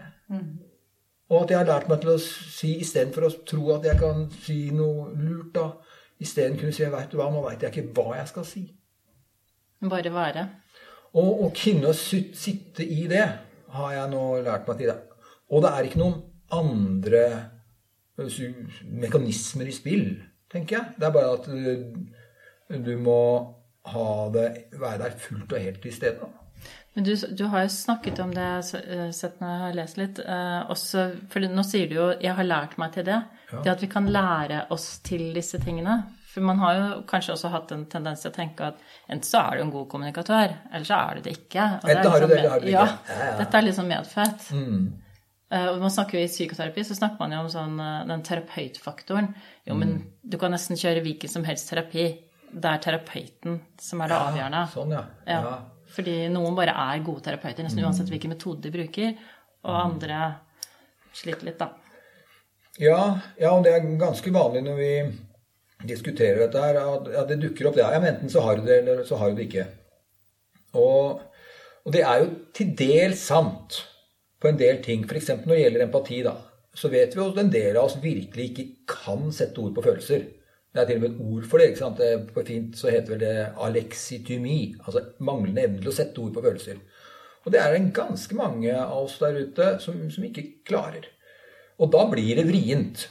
[1.28, 4.24] Og at jeg har lært meg til å si istedenfor å tro at jeg kan
[4.46, 5.68] si noe lurt, da
[6.20, 8.64] Isteden kunne si vet du hva, nå veit jeg ikke hva jeg skal si.
[9.86, 10.48] Bare være.
[11.18, 13.26] Og å kunne sitte i det
[13.78, 14.92] har jeg nå lært meg til.
[14.92, 14.98] det.
[15.52, 16.18] Og det er ikke noen
[16.54, 17.24] andre
[18.18, 20.08] mekanismer i spill,
[20.52, 20.96] tenker jeg.
[20.98, 23.22] Det er bare at øh, du må
[23.88, 26.30] ha det, være der fullt og helt til stede.
[26.98, 30.22] Men du, du har jo snakket om det, har sett når jeg har lest litt.
[30.24, 33.22] Eh, også, for nå sier du jo 'jeg har lært meg til det'.
[33.64, 36.04] Det at vi kan lære oss til disse tingene.
[36.38, 39.40] For man har jo kanskje også hatt en tendens til å tenke at enten så
[39.42, 41.64] er du en god kommunikatør, eller så er du det ikke.
[41.80, 42.84] Og det er liksom det, det ja.
[42.86, 43.32] Ja, ja.
[43.40, 44.46] Dette er liksom medfødt.
[44.54, 44.84] Mm.
[45.50, 48.22] Eh, Og man snakker jo I psykoterapi så snakker man jo om sånn, eh, den
[48.30, 49.34] terapeutfaktoren.
[49.66, 50.04] Jo, men Mm.
[50.30, 52.06] du kan nesten kjøre hvilken som helst terapi.
[52.54, 54.68] Det er terapeuten som er det avgjørende.
[54.78, 55.04] Sånn, ja.
[55.26, 55.42] Ja.
[55.42, 55.58] ja.
[55.90, 57.88] Fordi noen bare er gode terapeuter, nesten Mm.
[57.90, 59.18] uansett hvilken metode de bruker.
[59.64, 60.36] Og andre
[61.14, 61.72] sliter litt, da.
[62.80, 65.18] Ja, ja, og det er ganske vanlig når vi
[65.86, 66.80] diskuterer dette her,
[67.22, 67.86] at det dukker opp det.
[67.86, 69.68] Ja, men enten så har du det, eller så har du det ikke.
[70.78, 71.22] Og,
[71.86, 73.82] og det er jo til dels sant
[74.42, 75.06] på en del ting.
[75.06, 75.30] F.eks.
[75.46, 76.36] når det gjelder empati, da.
[76.78, 79.86] Så vet vi jo at en del av oss virkelig ikke kan sette ord på
[79.86, 80.28] følelser.
[80.74, 81.70] Det er til og med et ord for det.
[81.72, 81.98] ikke sant?
[81.98, 84.76] Det- På fint så heter vel det alexitymi.
[84.86, 86.78] Altså manglende evne til å sette ord på følelser.
[87.46, 91.08] Og det er en ganske mange av oss der ute som, som ikke klarer.
[91.80, 93.08] Og da blir det vrient.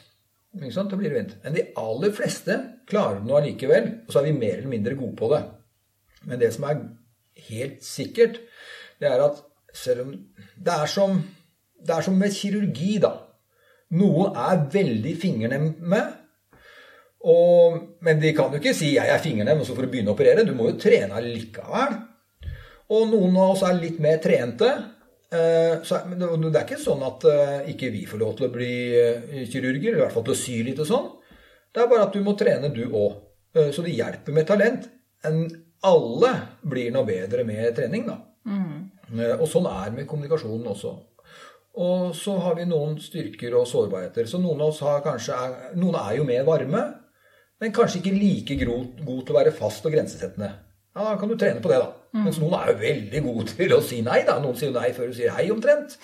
[0.54, 0.90] Ikke sant?
[0.90, 1.36] Da blir det vrient.
[1.44, 2.56] Men de aller fleste
[2.88, 5.42] klarer det nå allikevel, og så er vi mer eller mindre gode på det.
[6.26, 6.82] Men det som er
[7.48, 8.40] helt sikkert,
[9.00, 9.42] det er at
[9.76, 10.12] selv om
[10.56, 11.18] Det er som,
[11.86, 13.12] det er som med kirurgi, da.
[13.90, 16.00] Noen er veldig fingernemme.
[17.26, 20.10] Og, men de kan jo ikke si 'jeg er fingernem', og så får du begynne
[20.10, 20.46] å operere.
[20.46, 21.94] Du må jo trene likevel.
[22.88, 24.95] Og noen av oss er litt mer trente.
[25.36, 28.48] Eh, Så, men det det er ikke sånn at eh, ikke vi får lov til
[28.48, 31.06] å bli eh, kirurger, i hvert fall til å sy litt og sånn.
[31.72, 33.22] Det er bare at du må trene, du òg.
[33.72, 34.90] Så det hjelper med talent.
[35.24, 35.46] enn
[35.86, 36.30] alle
[36.64, 38.16] blir noe bedre med trening, da.
[39.16, 40.92] Eh, Og sånn er med kommunikasjonen også.
[41.76, 44.26] Og så har vi noen styrker og sårbarheter.
[44.28, 46.84] Så noen av oss har kanskje er, noen er jo mer varme,
[47.60, 50.52] men kanskje ikke like god til å være fast og grensesettende.
[50.96, 51.92] Ja, Da kan du trene på det, da.
[52.24, 54.22] Mens noen er jo veldig gode til å si nei.
[54.28, 54.38] da.
[54.42, 55.98] Noen sier nei før du sier hei, omtrent.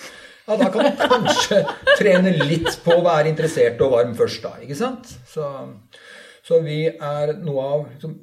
[0.47, 1.61] Ja, Da kan du kanskje
[2.01, 4.57] trene litt på å være interessert og varm først, da.
[4.65, 5.15] Ikke sant?
[5.29, 5.47] Så,
[6.45, 8.19] så vi er noe av liksom,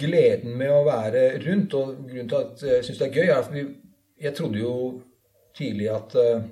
[0.00, 3.38] gleden med å være rundt, og grunnen til at jeg syns det er gøy, er
[3.38, 3.64] at vi,
[4.24, 4.74] jeg trodde jo
[5.54, 6.44] tidlig at eh,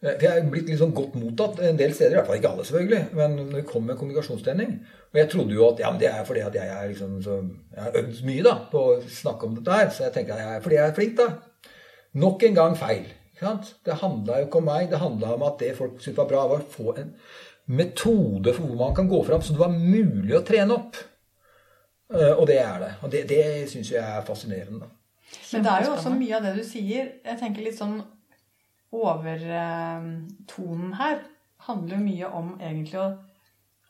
[0.00, 2.50] for jeg er blitt litt sånn godt mottatt en del steder, i hvert fall ikke
[2.54, 4.70] alle selvfølgelig, men når vi kom med kommunikasjonstrening
[5.12, 7.36] Og jeg trodde jo at ja, men det er fordi at jeg er liksom så,
[7.74, 10.40] Jeg har øvd mye da på å snakke om dette her, så jeg tenker at
[10.40, 11.28] jeg er fordi jeg er flink, da.
[12.24, 13.04] Nok en gang feil.
[13.34, 13.74] Ikke sant?
[13.84, 16.46] Det handla jo ikke om meg, det handla om at det folk syntes var bra,
[16.54, 17.12] var å få en
[17.70, 20.96] metode for hvor man kan gå fram, så det var mulig å trene opp.
[22.14, 22.90] Eh, Og det er det.
[23.04, 24.80] Og det, det syns jeg er fascinerende.
[24.88, 24.90] da.
[25.52, 27.12] Men det er jo også mye av det du sier.
[27.24, 28.00] Jeg tenker litt sånn
[28.92, 31.18] overtonen her
[31.66, 33.08] handler jo mye om egentlig å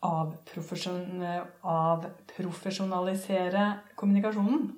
[0.04, 3.64] avprofesjon- avprofesjonalisere
[3.96, 4.70] kommunikasjonen.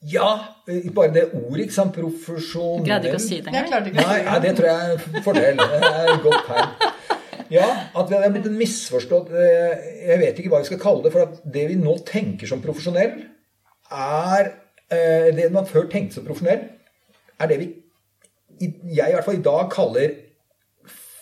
[0.00, 1.92] Ja, eh, bare det ordet, ikke sant.
[1.94, 3.70] Profesjonell Greide ikke å si det engang.
[3.92, 5.56] Nei, nei, det tror jeg er en fordel.
[5.56, 6.68] Det er et godt tegn.
[7.50, 9.72] Ja, at det er blitt en misforstått eh,
[10.06, 11.12] Jeg vet ikke hva vi skal kalle det.
[11.12, 13.12] For at det vi nå tenker som profesjonell,
[13.90, 14.52] er
[14.90, 16.60] eh, Det man før tenkte som profesjonell,
[17.40, 17.66] er det vi
[18.60, 20.14] jeg i hvert fall i dag kaller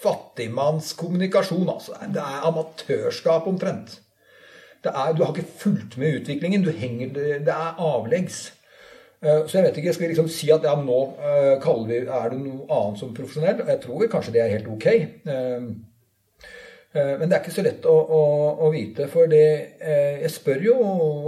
[0.03, 1.68] fattigmannskommunikasjon.
[1.68, 1.97] Altså.
[2.14, 4.01] Det er amatørskap omtrent.
[4.84, 6.64] Er, du har ikke fulgt med i utviklingen.
[6.70, 8.53] Henger, det, er avleggs.
[9.22, 12.28] Eh, Så jeg vet ikke, Skal vi liksom si at ja, nå eh, vi, er
[12.30, 13.64] det noe annet som profesjonell?
[13.66, 14.86] Jeg tror kanskje det er helt ok.
[14.86, 15.68] Eh,
[16.95, 18.22] Men det er ikke så lett å, å,
[18.64, 19.07] å vite.
[19.09, 20.76] For det Jeg spør jo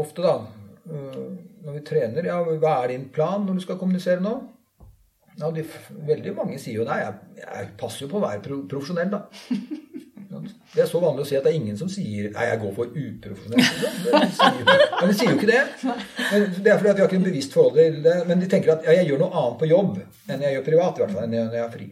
[0.01, 0.39] ofte, da,
[0.87, 4.39] når vi trener, ja, hva er din plan når du skal kommunisere nå?
[5.41, 5.65] Ja, de,
[6.09, 9.25] veldig mange sier jo nei, jeg, jeg passer jo på å være pro profesjonell, da.
[10.75, 12.75] Det er så vanlig å si at det er ingen som sier nei, jeg går
[12.77, 13.65] for uprofesjonell.
[15.01, 15.63] Men de sier jo ikke det.
[16.61, 18.17] Det er fordi at vi har ikke en bevisst forhold til det.
[18.29, 19.97] Men de tenker at ja, jeg gjør noe annet på jobb
[20.31, 21.89] enn jeg gjør privat, i hvert fall, enn jeg er fri.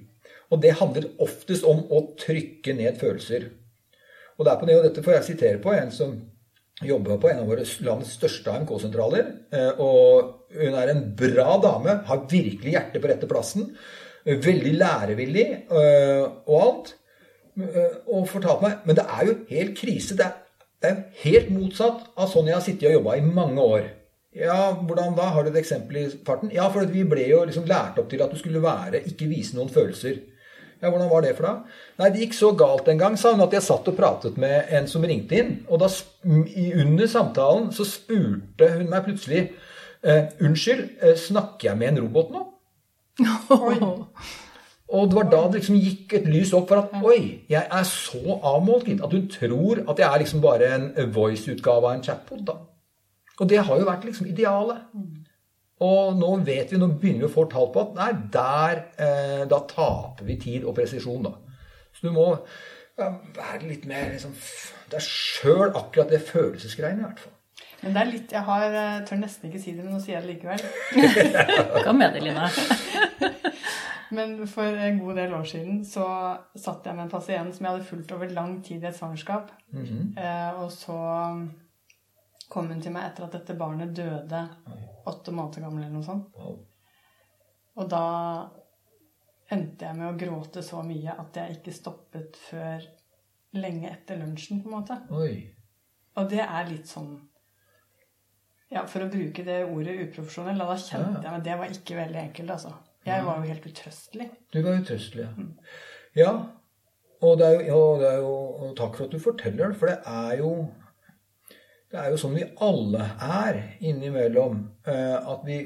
[0.48, 3.48] Og det handler oftest om å trykke ned følelser.
[4.38, 6.14] Og det er på det, og dette får jeg sitere på en som
[6.84, 9.32] jobber på en av våre landets største AMK-sentraler.
[9.52, 13.74] eh, Og hun er en bra dame, har virkelig hjertet på rette plassen.
[14.24, 16.94] Veldig lærevillig eh, og alt.
[17.58, 20.16] Eh, Og fortalte meg Men det er jo helt krise.
[20.16, 20.34] Det er,
[20.82, 23.88] det er helt motsatt av sånn jeg har sittet og jobba i mange år.
[24.38, 25.30] Ja, hvordan da?
[25.34, 26.52] Har du et eksempel i farten?
[26.54, 29.56] Ja, for vi ble jo liksom lært opp til at du skulle være, ikke vise
[29.56, 30.20] noen følelser.
[30.78, 31.78] Ja, Hvordan var det for deg?
[31.98, 34.70] Nei, Det gikk så galt en gang sa hun, at jeg satt og pratet med
[34.70, 35.54] en som ringte inn.
[35.68, 35.88] Og da,
[36.24, 39.48] under samtalen så spurte hun meg plutselig
[40.02, 42.44] eh, Unnskyld, eh, snakker jeg med en robot nå?
[44.88, 47.84] Og det var da det liksom gikk et lys opp for at oi, jeg er
[47.84, 52.04] så avmålt gitt at hun tror at jeg er liksom bare en voice-utgave av en
[52.06, 52.46] chatbot.
[52.46, 52.54] da.
[53.38, 54.86] Og det har jo vært liksom idealet.
[55.84, 59.42] Og nå vet vi, nå begynner vi å få tall på at nei, der eh,
[59.50, 61.34] da taper vi tid og presisjon, da.
[61.94, 62.24] Så du må
[62.98, 67.34] ja, være litt mer liksom f- deg sjøl akkurat det følelsesgreiene, i hvert fall.
[67.82, 70.16] Men det er litt Jeg har, jeg tør nesten ikke si det, men nå sier
[70.18, 70.62] jeg det likevel.
[71.86, 72.48] Kom med det, Lina.
[74.10, 76.04] Men for en god del år siden så
[76.58, 79.50] satt jeg med en pasient som jeg hadde fulgt over lang tid i et svangerskap.
[80.16, 80.96] eh, og så
[82.48, 84.40] kom hun til meg etter at dette barnet døde
[85.10, 86.38] åtte måneder gammel eller noe sånt.
[87.78, 88.04] Og da
[89.54, 92.84] endte jeg med å gråte så mye at jeg ikke stoppet før
[93.56, 94.98] lenge etter lunsjen, på en måte.
[95.14, 95.48] Oi.
[96.18, 97.14] Og det er litt sånn
[98.68, 102.20] Ja, for å bruke det ordet uprofesjonell, da kjente jeg Men det var ikke veldig
[102.26, 102.74] enkelt, altså.
[103.08, 104.26] Jeg var jo helt utrøstelig.
[104.52, 105.46] Du var utrøstelig, ja.
[106.18, 106.32] Ja,
[107.22, 108.34] og, det er jo, ja, det er jo
[108.66, 110.50] og takk for at du forteller det, for det er jo
[111.88, 114.58] det er jo sånn vi alle er innimellom.
[114.86, 115.58] eh, At vi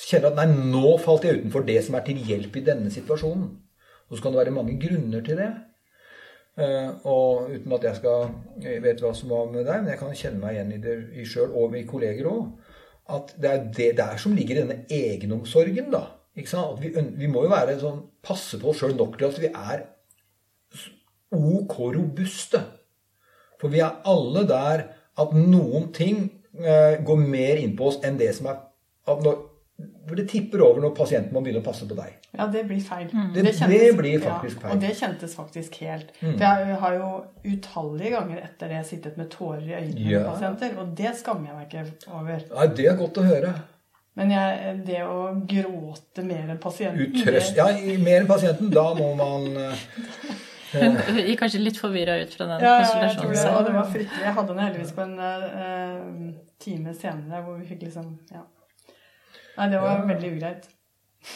[0.00, 3.50] kjenner at nei, nå falt jeg utenfor det som er til hjelp i denne situasjonen.
[4.08, 5.50] Og så kan det være mange grunner til det.
[6.56, 8.30] Eh, Og uten at jeg skal
[8.62, 11.26] jeg vet hva som var med deg, men jeg kan kjenne meg igjen i det
[11.28, 12.48] sjøl og i kolleger òg.
[13.10, 16.06] At det er det der som ligger i denne egenomsorgen, da.
[16.36, 19.50] Ikke vi, vi må jo være sånn, passe på oss sjøl nok til at vi
[19.50, 19.82] er
[21.34, 22.62] ok robuste.
[23.60, 24.84] For vi er alle der
[25.20, 26.24] at noen ting
[26.58, 28.58] eh, går mer inn på oss enn det som er
[29.10, 29.46] at når,
[30.10, 32.16] Det tipper over når pasienten må begynne å passe på deg.
[32.36, 33.06] Ja, det blir feil.
[33.32, 34.72] Det- det blir faktisk ja, feil.
[34.74, 36.10] Og det kjentes faktisk helt.
[36.20, 37.08] For jeg har jo
[37.48, 40.18] utallige ganger etter det sittet med tårer i øynene Ja.
[40.18, 42.42] med pasienter, og det skammer jeg meg ikke over.
[42.56, 43.54] Nei, Det er godt å høre.
[44.16, 47.54] Men jeg, det å gråte mer enn pasienten Utrøst.
[47.54, 48.70] det- Ja, mer enn pasienten.
[48.70, 49.76] Da må man eh,
[50.80, 50.96] Hun
[51.26, 53.88] gikk kanskje litt forvirra ut fra den Ja, ja, jeg tror det, og det var
[53.90, 54.24] fryktelig.
[54.26, 58.44] Jeg hadde henne heldigvis på en uh, time senere hvor vi fikk liksom Ja.
[59.56, 60.68] Nei, det var veldig ugreit.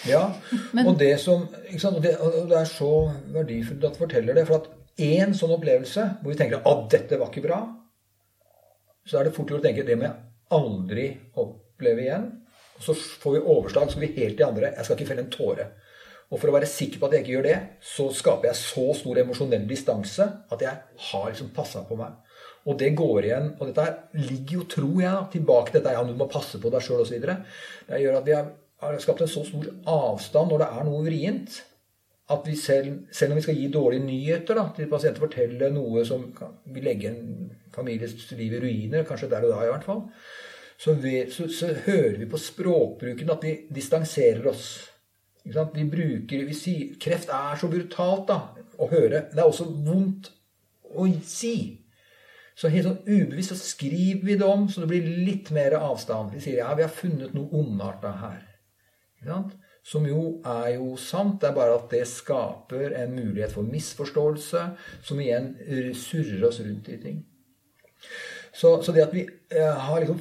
[0.08, 0.22] Ja.
[0.76, 1.98] Men- og det som ikke sant?
[1.98, 2.92] Og det, og det er så
[3.34, 4.46] verdifullt at du forteller det.
[4.48, 4.70] For at
[5.04, 7.60] én sånn opplevelse hvor vi tenker at dette var ikke bra,
[9.04, 10.16] så er det fort gjort å tenke det må jeg
[10.54, 11.08] aldri
[11.42, 12.30] oppleve igjen.
[12.78, 14.70] Og så får vi overslag, så blir vi helt de andre.
[14.76, 15.66] Jeg skal ikke felle en tåre.
[16.32, 18.86] Og for å være sikker på at jeg ikke gjør det, så skaper jeg så
[18.96, 22.16] stor emosjonell distanse at jeg har liksom passa på meg.
[22.64, 23.50] Og det går igjen.
[23.58, 26.84] Og dette ligger jo, tror jeg, tilbake til dette ja, du må passe på deg
[26.84, 27.20] sjøl osv.
[27.20, 28.50] Det gjør at vi har,
[29.00, 31.60] skapt en så stor avstand når det er noe vrient,
[32.34, 36.04] at vi selv, selv om vi skal gi dårlige nyheter da, til pasienter, fortelle noe
[36.08, 39.84] som kan, vil legge en families liv i ruiner, kanskje der og da i hvert
[39.84, 40.02] fall,
[40.80, 44.66] så, vi, så, så hører vi på språkbruken at vi distanserer oss.
[45.44, 48.38] Vi bruker, vi sier, Kreft er så brutalt da,
[48.80, 49.26] å høre.
[49.32, 50.30] Det er også vondt
[50.94, 51.56] å si.
[52.54, 56.32] Så helt sånn ubevisst så skriver vi det om, så det blir litt mer avstand.
[56.36, 58.42] Vi sier ja, vi har funnet noe ondarta her.
[59.84, 64.64] Som jo er jo sant, det er bare at det skaper en mulighet for misforståelse,
[65.04, 65.50] som igjen
[65.98, 67.20] surrer oss rundt i ting.
[68.54, 70.20] Så, så det at vi eh, liksom,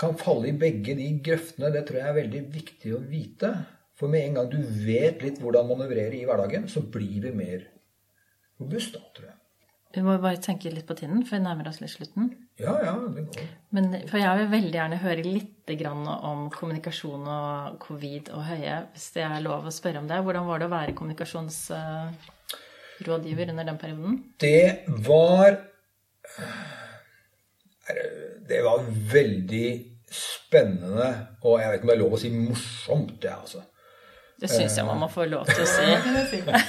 [0.00, 3.52] kan falle i begge de grøftene, det tror jeg er veldig viktig å vite.
[4.00, 7.66] For med en gang du vet litt hvordan manøvrere i hverdagen, så blir vi mer
[8.60, 9.36] robust, da, tror jeg.
[9.90, 12.30] Vi må bare tenke litt på tiden, for vi nærmer oss litt slutten.
[12.62, 13.46] Ja, ja, det går.
[13.74, 18.76] Men for jeg vil veldig gjerne høre litt grann om kommunikasjon og covid og Høie,
[18.94, 20.22] hvis det er lov å spørre om det.
[20.22, 24.12] Hvordan var det å være kommunikasjonsrådgiver under den perioden?
[24.38, 25.50] Det var
[28.46, 28.78] Det var
[29.12, 29.68] veldig
[30.10, 33.60] spennende, og jeg vet ikke om det er lov å si morsomt, det, altså.
[34.40, 35.88] Det syns jeg man må få lov til å si.
[36.50, 36.62] Jeg.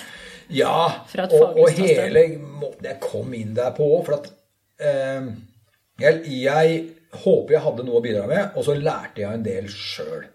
[0.51, 4.01] Ja, og, og hele måten jeg kom inn der på òg.
[4.09, 4.25] For at
[4.83, 5.29] eh,
[6.01, 6.73] jeg, jeg
[7.23, 10.25] håper jeg hadde noe å bidra med, og så lærte jeg en del sjøl.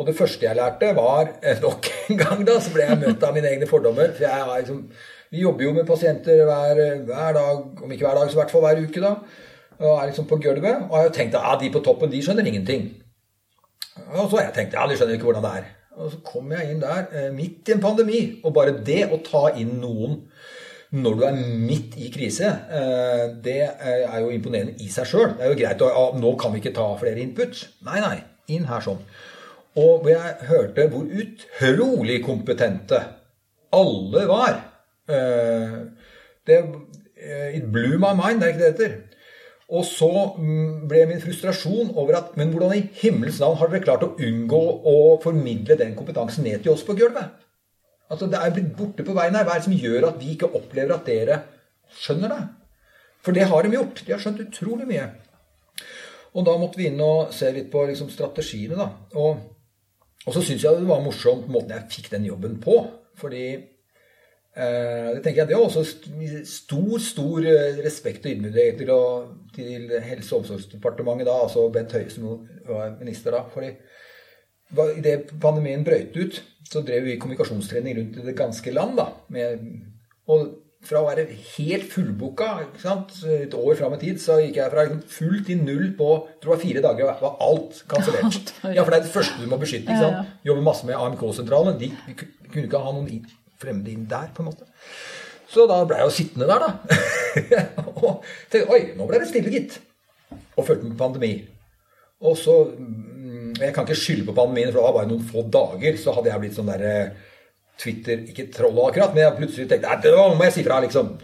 [0.00, 3.24] Og det første jeg lærte, var eh, nok en gang da, så ble jeg møtt
[3.24, 4.12] av mine egne fordommer.
[4.16, 4.84] For jeg har liksom,
[5.32, 8.54] vi jobber jo med pasienter hver, hver dag, om ikke hver dag, så i hvert
[8.54, 9.04] fall hver uke.
[9.04, 9.16] da,
[9.80, 10.86] Og er liksom på gulvet.
[10.88, 12.90] Og har jo tenkt at ja, de på toppen de skjønner ingenting.
[14.10, 15.76] Og så har jeg tenkt ja, de skjønner ikke hvordan det er.
[15.98, 18.20] Og så kom jeg inn der eh, midt i en pandemi.
[18.44, 20.20] Og bare det å ta inn noen
[20.90, 25.34] når du er midt i krise, eh, det eh, er jo imponerende i seg sjøl.
[25.36, 27.62] Det er jo greit å Nå kan vi ikke ta flere input.
[27.86, 28.16] Nei, nei.
[28.54, 29.02] Inn her sånn.
[29.78, 33.04] Og jeg hørte hvor utrolig kompetente
[33.74, 34.56] alle var.
[35.06, 36.56] Det,
[37.54, 39.19] it blew my mind, det er ikke det det heter.
[39.70, 43.84] Og så mm, ble min frustrasjon over at Men hvordan i himmels navn har dere
[43.84, 47.36] klart å unngå å formidle den kompetansen ned til oss på gulvet?
[48.10, 49.46] Altså, Det er blitt borte på veien her.
[49.46, 51.42] Hva er det som gjør at vi ikke opplever at dere
[52.02, 52.42] skjønner det?
[53.22, 54.02] For det har de gjort.
[54.06, 55.06] De har skjønt utrolig mye.
[56.34, 58.88] Og da måtte vi inn og se litt på liksom, strategiene, da.
[59.18, 59.38] Og,
[60.26, 62.80] og så syns jeg det var morsomt måten jeg fikk den jobben på.
[63.20, 63.44] Fordi
[65.14, 65.84] det tenker jeg, det er også
[66.48, 68.90] stor, stor eh, respekt og ydmykhet til,
[69.54, 72.32] til Helse- og omsorgsdepartementet da, altså Bent Høie som
[72.66, 73.44] var minister da.
[73.52, 73.76] fordi
[74.70, 76.36] Idet pandemien brøt ut,
[76.70, 78.98] så drev vi kommunikasjonstrening rundt i det ganske land.
[79.00, 79.64] da, med,
[80.30, 80.44] og
[80.86, 81.26] fra å være
[81.56, 85.90] helt fullbooka et år fram i tid, så gikk jeg fra liksom full til null
[85.98, 87.10] på jeg tror var fire dager.
[87.20, 88.54] var alt kansellert.
[88.76, 89.90] Ja, for det er det første du må beskytte.
[89.90, 90.38] ikke sant?
[90.46, 91.76] Jobber masse med AMK-sentralen.
[91.82, 93.10] De kunne ikke ha noen
[93.60, 94.68] fremmede inn der, på en måte.
[95.50, 97.00] Så da ble jeg jo sittende der, da.
[98.00, 99.80] og tenkte oi, nå ble det stille, gitt.
[100.56, 101.32] Og følte med pandemi.
[102.20, 105.44] Og så mm, Jeg kan ikke skylde på pandemien, for det var bare noen få
[105.52, 106.94] dager, så hadde jeg blitt sånn derre
[107.80, 111.14] Twitter Ikke troll akkurat, men jeg plutselig tenkte nei, nå må jeg si fra, liksom.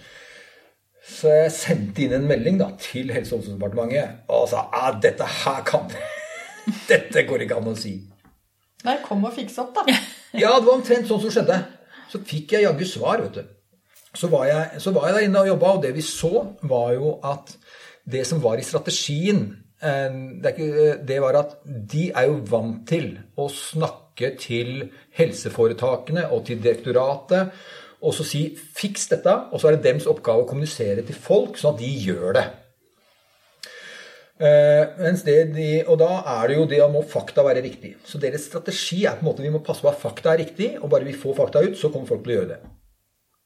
[1.06, 5.28] Så jeg sendte inn en melding da, til Helse- og omsorgsdepartementet og sa at dette
[5.42, 5.92] her kan
[6.90, 7.94] Dette går ikke an å si.
[8.86, 9.84] Nei, kom og fiks opp, da.
[10.34, 11.60] Ja, det var omtrent sånn som skjedde.
[12.12, 13.52] Så fikk jeg jaggu svar, vet du.
[14.16, 16.32] Så var, jeg, så var jeg der inne og jobba, og det vi så,
[16.64, 17.52] var jo at
[18.08, 19.42] det som var i strategien,
[19.82, 24.86] eh, det, ikke, det var at de er jo vant til å snakke til
[25.18, 27.52] helseforetakene og til direktoratet
[28.06, 31.56] og så si 'fiks dette', og så er det dems oppgave å kommunisere til folk,
[31.56, 32.46] sånn at de gjør det.
[34.36, 37.94] Det de, og da er det jo det må fakta være riktig.
[38.04, 40.74] Så deres strategi er på en måte vi må passe på at fakta er riktig,
[40.80, 42.60] og bare vi får fakta ut, så kommer folk til å gjøre det.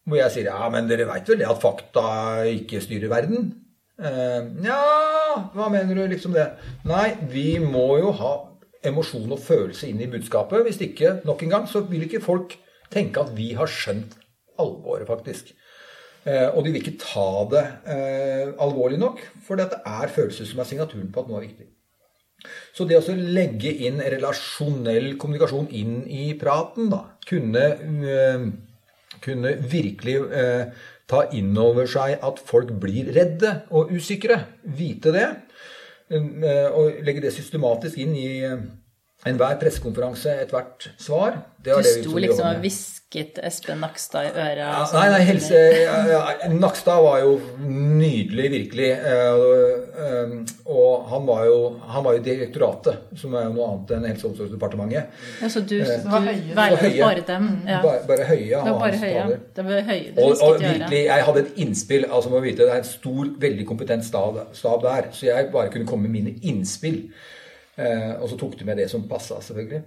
[0.09, 2.05] Hvor jeg sier ja, men dere veit vel det at fakta
[2.51, 3.53] ikke styrer verden?
[4.01, 4.81] Eh, ja,
[5.55, 6.49] hva mener du liksom det?
[6.89, 8.33] Nei, vi må jo ha
[8.87, 10.65] emosjon og følelse inn i budskapet.
[10.67, 12.57] Hvis ikke, nok en gang, så vil ikke folk
[12.91, 14.17] tenke at vi har skjønt
[14.61, 15.53] alvoret, faktisk.
[16.29, 20.61] Eh, og de vil ikke ta det eh, alvorlig nok, for det er følelser som
[20.61, 21.69] er signaturen på at noe er viktig.
[22.77, 27.65] Så det å legge inn relasjonell kommunikasjon inn i praten, da, kunne,
[28.15, 28.47] eh,
[29.25, 30.17] kunne virkelig
[31.11, 34.39] ta inn over seg at folk blir redde og usikre.
[34.63, 35.29] Vite det.
[36.11, 38.63] og legge det systematisk inn i eh,
[39.27, 41.43] enhver pressekonferanse, ethvert svar.
[41.61, 44.61] Det Du var det sto skulle liksom og hvisket Espen Nakstad i øret.
[44.63, 48.87] Ja, nei, nei, helse ja, ja, Nakstad var jo nydelig, virkelig.
[48.91, 49.43] eh,
[50.05, 50.33] eh,
[50.65, 51.59] Og han var jo
[51.91, 55.11] han var jo direktoratet, som er jo noe annet enn Helse- og omsorgsdepartementet.
[55.43, 56.55] Ja, så du, Det var du Høie.
[56.57, 57.51] veiledet bare dem.
[57.69, 57.83] Ja.
[57.83, 58.49] Bare, bare Høie.
[58.65, 59.41] Det var bare Høie.
[59.57, 60.15] Det var høye.
[60.17, 62.05] du Og, og virkelig, jeg hadde et innspill.
[62.11, 65.11] altså må vite, Det er en stor, veldig kompetent stab, stab der.
[65.13, 67.11] Så jeg bare kunne komme med mine innspill.
[67.81, 69.83] Eh, og så tok du med det som passa, selvfølgelig.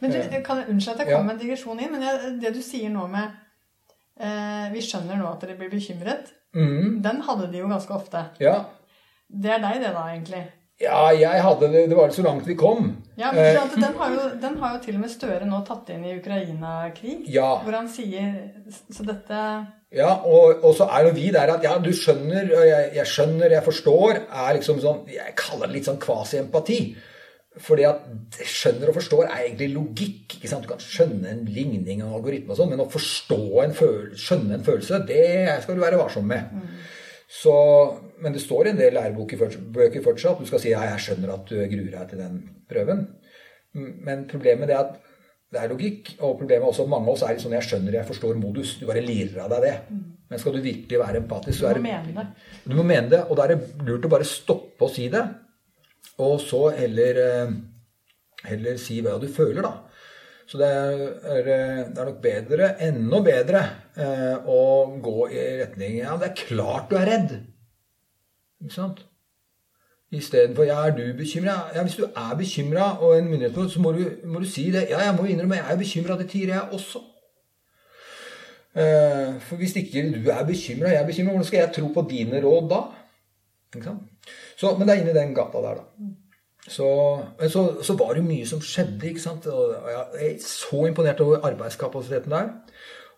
[0.00, 2.54] Men du, kan jeg Unnskyld at jeg kom med en digresjon inn, men jeg, det
[2.56, 3.34] du sier nå med
[4.20, 6.32] eh, Vi skjønner nå at dere blir bekymret.
[6.56, 7.00] Mm.
[7.04, 8.24] Den hadde de jo ganske ofte.
[8.42, 8.62] Ja.
[9.30, 10.42] Det er deg, det, da, egentlig.
[10.80, 12.88] ja, jeg hadde det Det var så langt vi kom.
[13.20, 15.92] Ja, men for den, har jo, den har jo til og med Støre nå tatt
[15.94, 17.28] inn i Ukraina-krig.
[17.30, 17.50] Ja.
[17.62, 18.32] Hvor han sier
[18.72, 19.44] Så dette
[19.94, 23.52] Ja, og, og så er jo vi der at ja, du skjønner, jeg, jeg skjønner,
[23.58, 26.80] jeg forstår, er liksom sånn Jeg kaller det litt sånn kvasi-empati.
[27.58, 28.04] Fordi at
[28.46, 30.36] skjønner og forstår er egentlig logikk.
[30.36, 30.62] ikke sant?
[30.62, 34.22] Du kan skjønne en ligning og en algoritme og sånn, men å forstå en følelse,
[34.22, 35.24] skjønne en følelse, det
[35.64, 36.52] skal du være varsom med.
[37.30, 37.52] Så,
[38.22, 40.38] men det står i en del lærebøker fortsatt- fortsatt.
[40.38, 42.40] Du skal si ja, jeg skjønner at du gruer deg til den
[42.70, 43.04] prøven.
[43.74, 44.96] Men problemet er at
[45.50, 47.66] det er logikk, og problemet er også at mange av oss er litt sånn jeg
[47.66, 48.76] skjønner, jeg forstår modus.
[48.78, 49.74] Du bare lirer av deg det.
[50.30, 51.82] Men skal du virkelig være empatisk, så er det.
[52.70, 55.24] du må mene det, og da er det lurt å bare stoppe å si det.
[56.20, 57.52] Og så heller, eh,
[58.44, 59.72] heller si hva du føler, da.
[60.46, 63.62] Så det er, eh, det er nok bedre, enda bedre,
[63.96, 67.36] eh, å gå i retning Ja, det er klart du er redd.
[68.60, 69.04] Ikke sant?
[70.12, 71.70] Istedenfor ja, er du bekymra?
[71.74, 74.88] Ja, hvis du er bekymra og en myndighet så må du, må du si det.
[74.90, 76.18] Ja, jeg må innrømme, jeg er bekymra.
[76.18, 77.04] Det tider jeg også.
[78.74, 82.42] For hvis ikke du er bekymra, jeg er bekymra, hvordan skal jeg tro på dine
[82.42, 82.80] råd da?
[83.70, 84.09] Ikke sant?
[84.60, 86.10] Så, men det er inni den gata der, da.
[86.68, 86.86] Så,
[87.38, 89.08] men så, så var det mye som skjedde.
[89.08, 89.46] ikke sant?
[89.48, 89.72] Og
[90.20, 92.50] jeg er så imponert over arbeidskapasiteten der.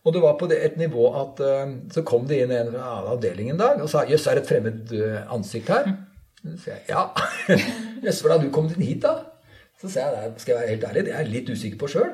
[0.05, 3.11] Og det var på et nivå at eh, så kom det inn en fra annen
[3.13, 5.93] avdeling en dag og sa jøss, er det et fremmed eh, ansikt her?
[6.43, 7.05] Så sier jeg ja.
[8.07, 9.13] Jøss, hvordan har du kommet inn hit, da?
[9.79, 12.11] Så sa jeg skal jeg være helt ærlig, det er jeg litt usikker på sjøl.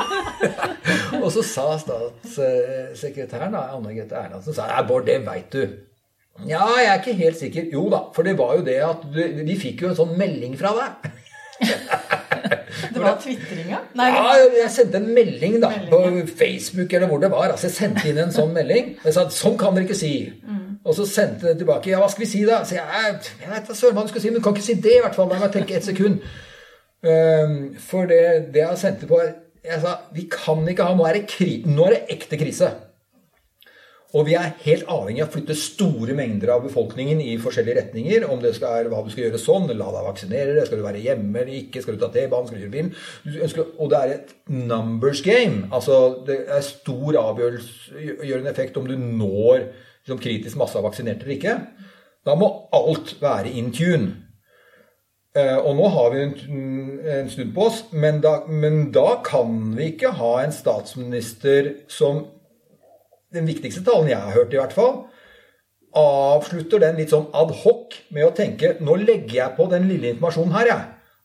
[1.22, 5.64] og så sa statssekretæren, Anne Grete Erlandsen, sa Bård, det veit du.
[6.42, 7.68] Ja, jeg er ikke helt sikker.
[7.72, 10.56] Jo da, for det var jo det at du, vi fikk jo en sånn melding
[10.58, 11.12] fra deg.
[12.94, 13.78] Det var tvitringa?
[13.96, 17.52] Ja, jeg sendte en melding da, Melding, på Facebook eller hvor det var.
[17.54, 18.90] altså Jeg sendte inn en sånn melding.
[19.04, 20.10] Jeg sa sånn kan dere ikke si.
[20.84, 21.92] Og så sendte den tilbake.
[21.92, 22.60] Ja, hva skal vi si da?
[22.66, 24.76] Så jeg, jeg vet da søren hva du skal si, men du kan ikke si
[24.84, 25.30] det i hvert fall.
[25.32, 26.20] La meg tenke et sekund.
[27.04, 28.20] Um, for det,
[28.52, 31.84] det jeg sendte på Jeg sa vi kan ikke ha Nå er det, kri, nå
[31.88, 32.70] er det ekte krise.
[34.14, 38.26] Og vi er helt avhengig av å flytte store mengder av befolkningen i forskjellige retninger.
[38.30, 41.40] Om det skal, hva du skal gjøre sånn, la deg vaksinere, skal du være hjemme
[41.40, 45.24] eller ikke, skal du ta T-banen, skal du kjøre bil Og det er et numbers
[45.26, 45.66] game.
[45.74, 45.98] Altså
[46.28, 51.56] det er stor avgjørende effekt om du når liksom, kritisk masse av vaksinerte eller ikke.
[52.24, 54.12] Da må alt være in tune.
[55.34, 59.90] Eh, og nå har vi en stund på oss, men da, men da, kan vi
[59.90, 62.22] ikke ha en statsminister som
[63.34, 64.94] Den viktigste talen jeg har hørt, i hvert fall,
[65.94, 70.12] avslutter den litt sånn ad hoc med å tenke Nå legger jeg på den lille
[70.12, 70.84] informasjonen her, jeg.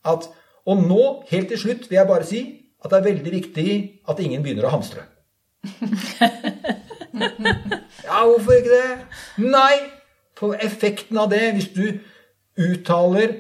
[0.10, 0.30] At,
[0.70, 2.42] og nå, helt til slutt, vil jeg bare si
[2.80, 3.70] at det er veldig viktig
[4.10, 5.04] at ingen begynner å hamstre.
[8.06, 8.94] ja, hvorfor ikke det?
[9.44, 9.76] Nei,
[10.40, 11.86] for effekten av det, hvis du
[12.60, 13.36] uttaler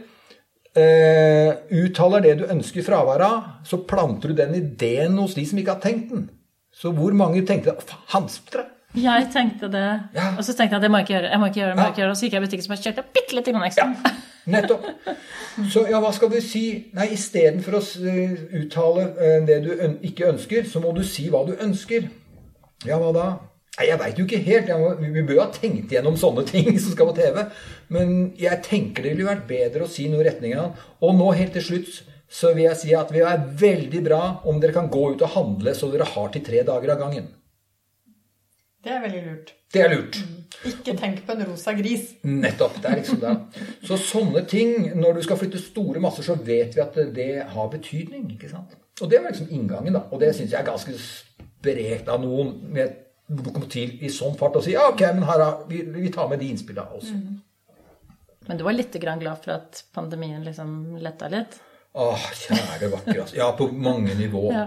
[0.77, 5.61] uh, uttaler det du ønsker fravær av, så planter du den ideen hos de som
[5.61, 6.27] ikke har tenkt den.
[6.79, 7.75] Så hvor mange tenkte
[8.13, 8.63] hamstre?
[8.97, 9.87] Jeg tenkte det.
[10.15, 10.31] Ja.
[10.37, 11.31] Og så tenkte jeg at jeg må ikke gjøre det.
[11.31, 12.13] jeg må ikke gjøre det, jeg må ikke gjøre det.
[12.15, 13.85] Og så gikk jeg i butikken som jeg kjørte bitte litt ekstra.
[13.85, 14.13] Ja,
[14.55, 14.87] nettopp.
[15.69, 16.63] Så ja, hva skal du si?
[16.97, 17.83] Nei, istedenfor å
[18.61, 19.69] uttale eh, det du
[20.09, 22.09] ikke ønsker, så må du si hva du ønsker.
[22.87, 23.27] Ja, hva da?
[23.77, 24.71] Nei, Jeg veit jo ikke helt.
[24.79, 27.43] Må, vi bør jo ha tenkt gjennom sånne ting som skal på TV.
[27.93, 31.29] Men jeg tenker det ville vært bedre å si noe i retning av Og nå
[31.35, 34.89] helt til slutt så vil jeg si at det er veldig bra om dere kan
[34.91, 37.31] gå ut og handle så dere har til tre dager av gangen.
[38.83, 39.55] Det er veldig lurt.
[39.73, 40.19] Det er lurt.
[40.23, 40.35] Mm.
[40.69, 42.13] Ikke tenk på en rosa gris.
[42.23, 42.77] Nettopp.
[42.79, 43.33] Det er liksom det.
[43.87, 47.73] Så sånne ting, når du skal flytte store masser, så vet vi at det har
[47.73, 48.29] betydning.
[48.37, 48.77] ikke sant?
[49.01, 50.05] Og det var liksom inngangen, da.
[50.11, 52.95] Og det syns jeg er ganske sprekt av noen med
[53.29, 56.41] lokomotiv i sånn fart og si ja, ok, men her er, vi, vi tar med
[56.41, 57.17] de innspillene også.
[57.19, 57.75] Mm.
[58.49, 61.59] Men du var litt glad for at pandemien liksom letta litt?
[61.93, 63.21] Åh, kjære vakre.
[63.21, 63.35] Altså.
[63.35, 64.53] Ja, på mange nivåer.
[64.53, 64.65] Ja.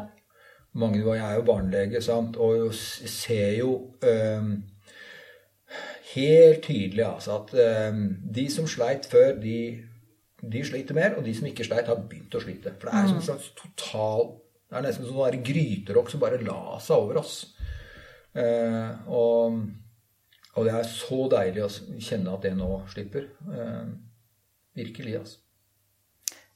[0.74, 1.20] Mange nivåer.
[1.20, 4.52] Jeg er jo barnelege, sant, og ser jo um,
[6.14, 8.04] helt tydelig altså, at um,
[8.34, 9.58] de som sleit før, de,
[10.42, 12.74] de, sliter mer, og de som ikke sleit, har begynt å slite.
[12.80, 14.32] For det er som en slags total
[14.72, 17.36] Det er nesten sånn gryterokk som bare la seg over oss.
[18.32, 19.58] Uh, og,
[20.56, 23.28] og, det er så deilig å kjenne at det nå slipper.
[23.44, 23.92] Uh,
[24.74, 25.41] virkelig, altså.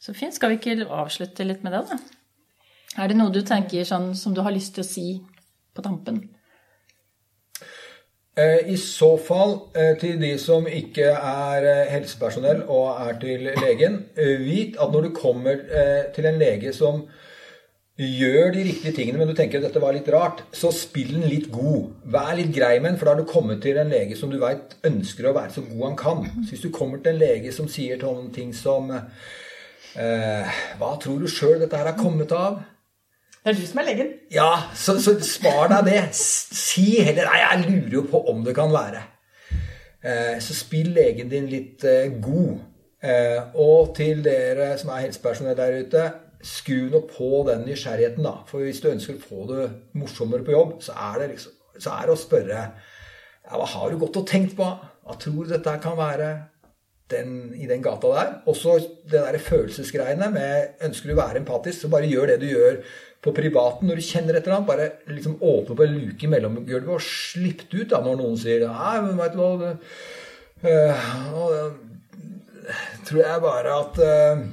[0.07, 0.35] Så fint.
[0.35, 1.99] Skal vi ikke avslutte litt med det, da?
[3.03, 5.07] Er det noe du tenker sånn som du har lyst til å si
[5.75, 6.21] på tampen?
[8.39, 9.57] Eh, I så fall
[10.01, 13.99] til de som ikke er helsepersonell og er til legen,
[14.45, 15.65] vit at når du kommer
[16.15, 17.03] til en lege som
[17.97, 21.31] gjør de riktige tingene, men du tenker at dette var litt rart, så spill den
[21.33, 21.95] litt god.
[22.13, 24.37] Vær litt grei med den, for da har du kommet til en lege som du
[24.43, 26.23] veit ønsker å være så god han kan.
[26.45, 28.93] Så hvis du kommer til en lege som sier sånne ting som
[29.99, 32.61] eh, Hva tror du sjøl dette her har kommet av?
[33.47, 34.09] Det er du som er legen.
[34.35, 36.01] Ja, så, så spar deg det.
[36.19, 39.05] Si heller Nei, jeg lurer jo på om det kan være.
[40.03, 42.59] Eh, så spill legen din litt eh, god.
[43.07, 46.07] Eh, og til dere som er helsepersonell der ute
[46.47, 48.41] skru nå på den nysgjerrigheten, da.
[48.51, 49.69] For hvis du ønsker å få det
[49.99, 53.91] morsommere på jobb, så er det, liksom, så er det å spørre ja, Hva har
[53.91, 54.69] du gått og tenkt på?
[55.07, 56.31] Hva tror du dette kan være
[57.13, 58.33] den, i den gata der?
[58.51, 62.49] Også det der følelsesgreiene med Ønsker du å være empatisk, så bare gjør det du
[62.51, 62.81] gjør
[63.25, 64.71] på privaten når du kjenner et eller annet.
[64.71, 68.41] Bare liksom åpne på en luke i mellomgulvet og slipp det ut da, når noen
[68.41, 69.75] sier Nei, men veit du hva det,
[70.67, 71.07] øh,
[73.07, 74.45] tror jeg bare at øh,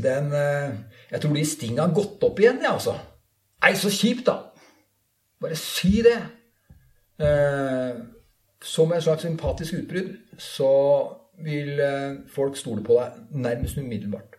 [0.00, 0.78] den øh,
[1.10, 2.94] jeg tror de stinga har gått opp igjen, jeg, altså.
[3.64, 4.36] Nei, så kjipt, da.
[5.42, 6.18] Bare si det.
[7.20, 7.98] Uh,
[8.64, 10.70] som en slags sympatisk utbrudd, så
[11.44, 14.38] vil eh, folk stole på deg nærmest umiddelbart.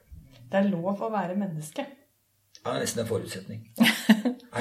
[0.52, 1.86] Det er lov å være menneske.
[2.62, 3.62] Ja, det er nesten en forutsetning.
[3.78, 3.86] det,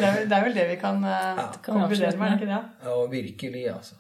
[0.01, 1.47] er vel, det, er vel, det vi kan uh, ja.
[1.64, 2.61] konkludere med, er det ikke det?
[2.86, 3.99] Ja, virkelig, altså.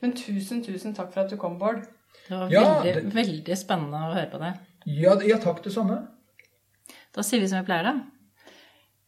[0.00, 1.82] Men tusen, tusen takk for at du kom, Bård.
[2.28, 3.14] Det var veldig, det...
[3.16, 4.62] veldig spennende å høre på deg.
[4.88, 5.98] Ja, ja takk, det samme.
[7.16, 8.54] Da sier vi som vi pleier, da.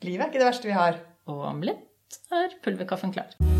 [0.04, 1.00] Livet er ikke det verste vi har.
[1.30, 3.59] Og om litt er pulverkaffen klar.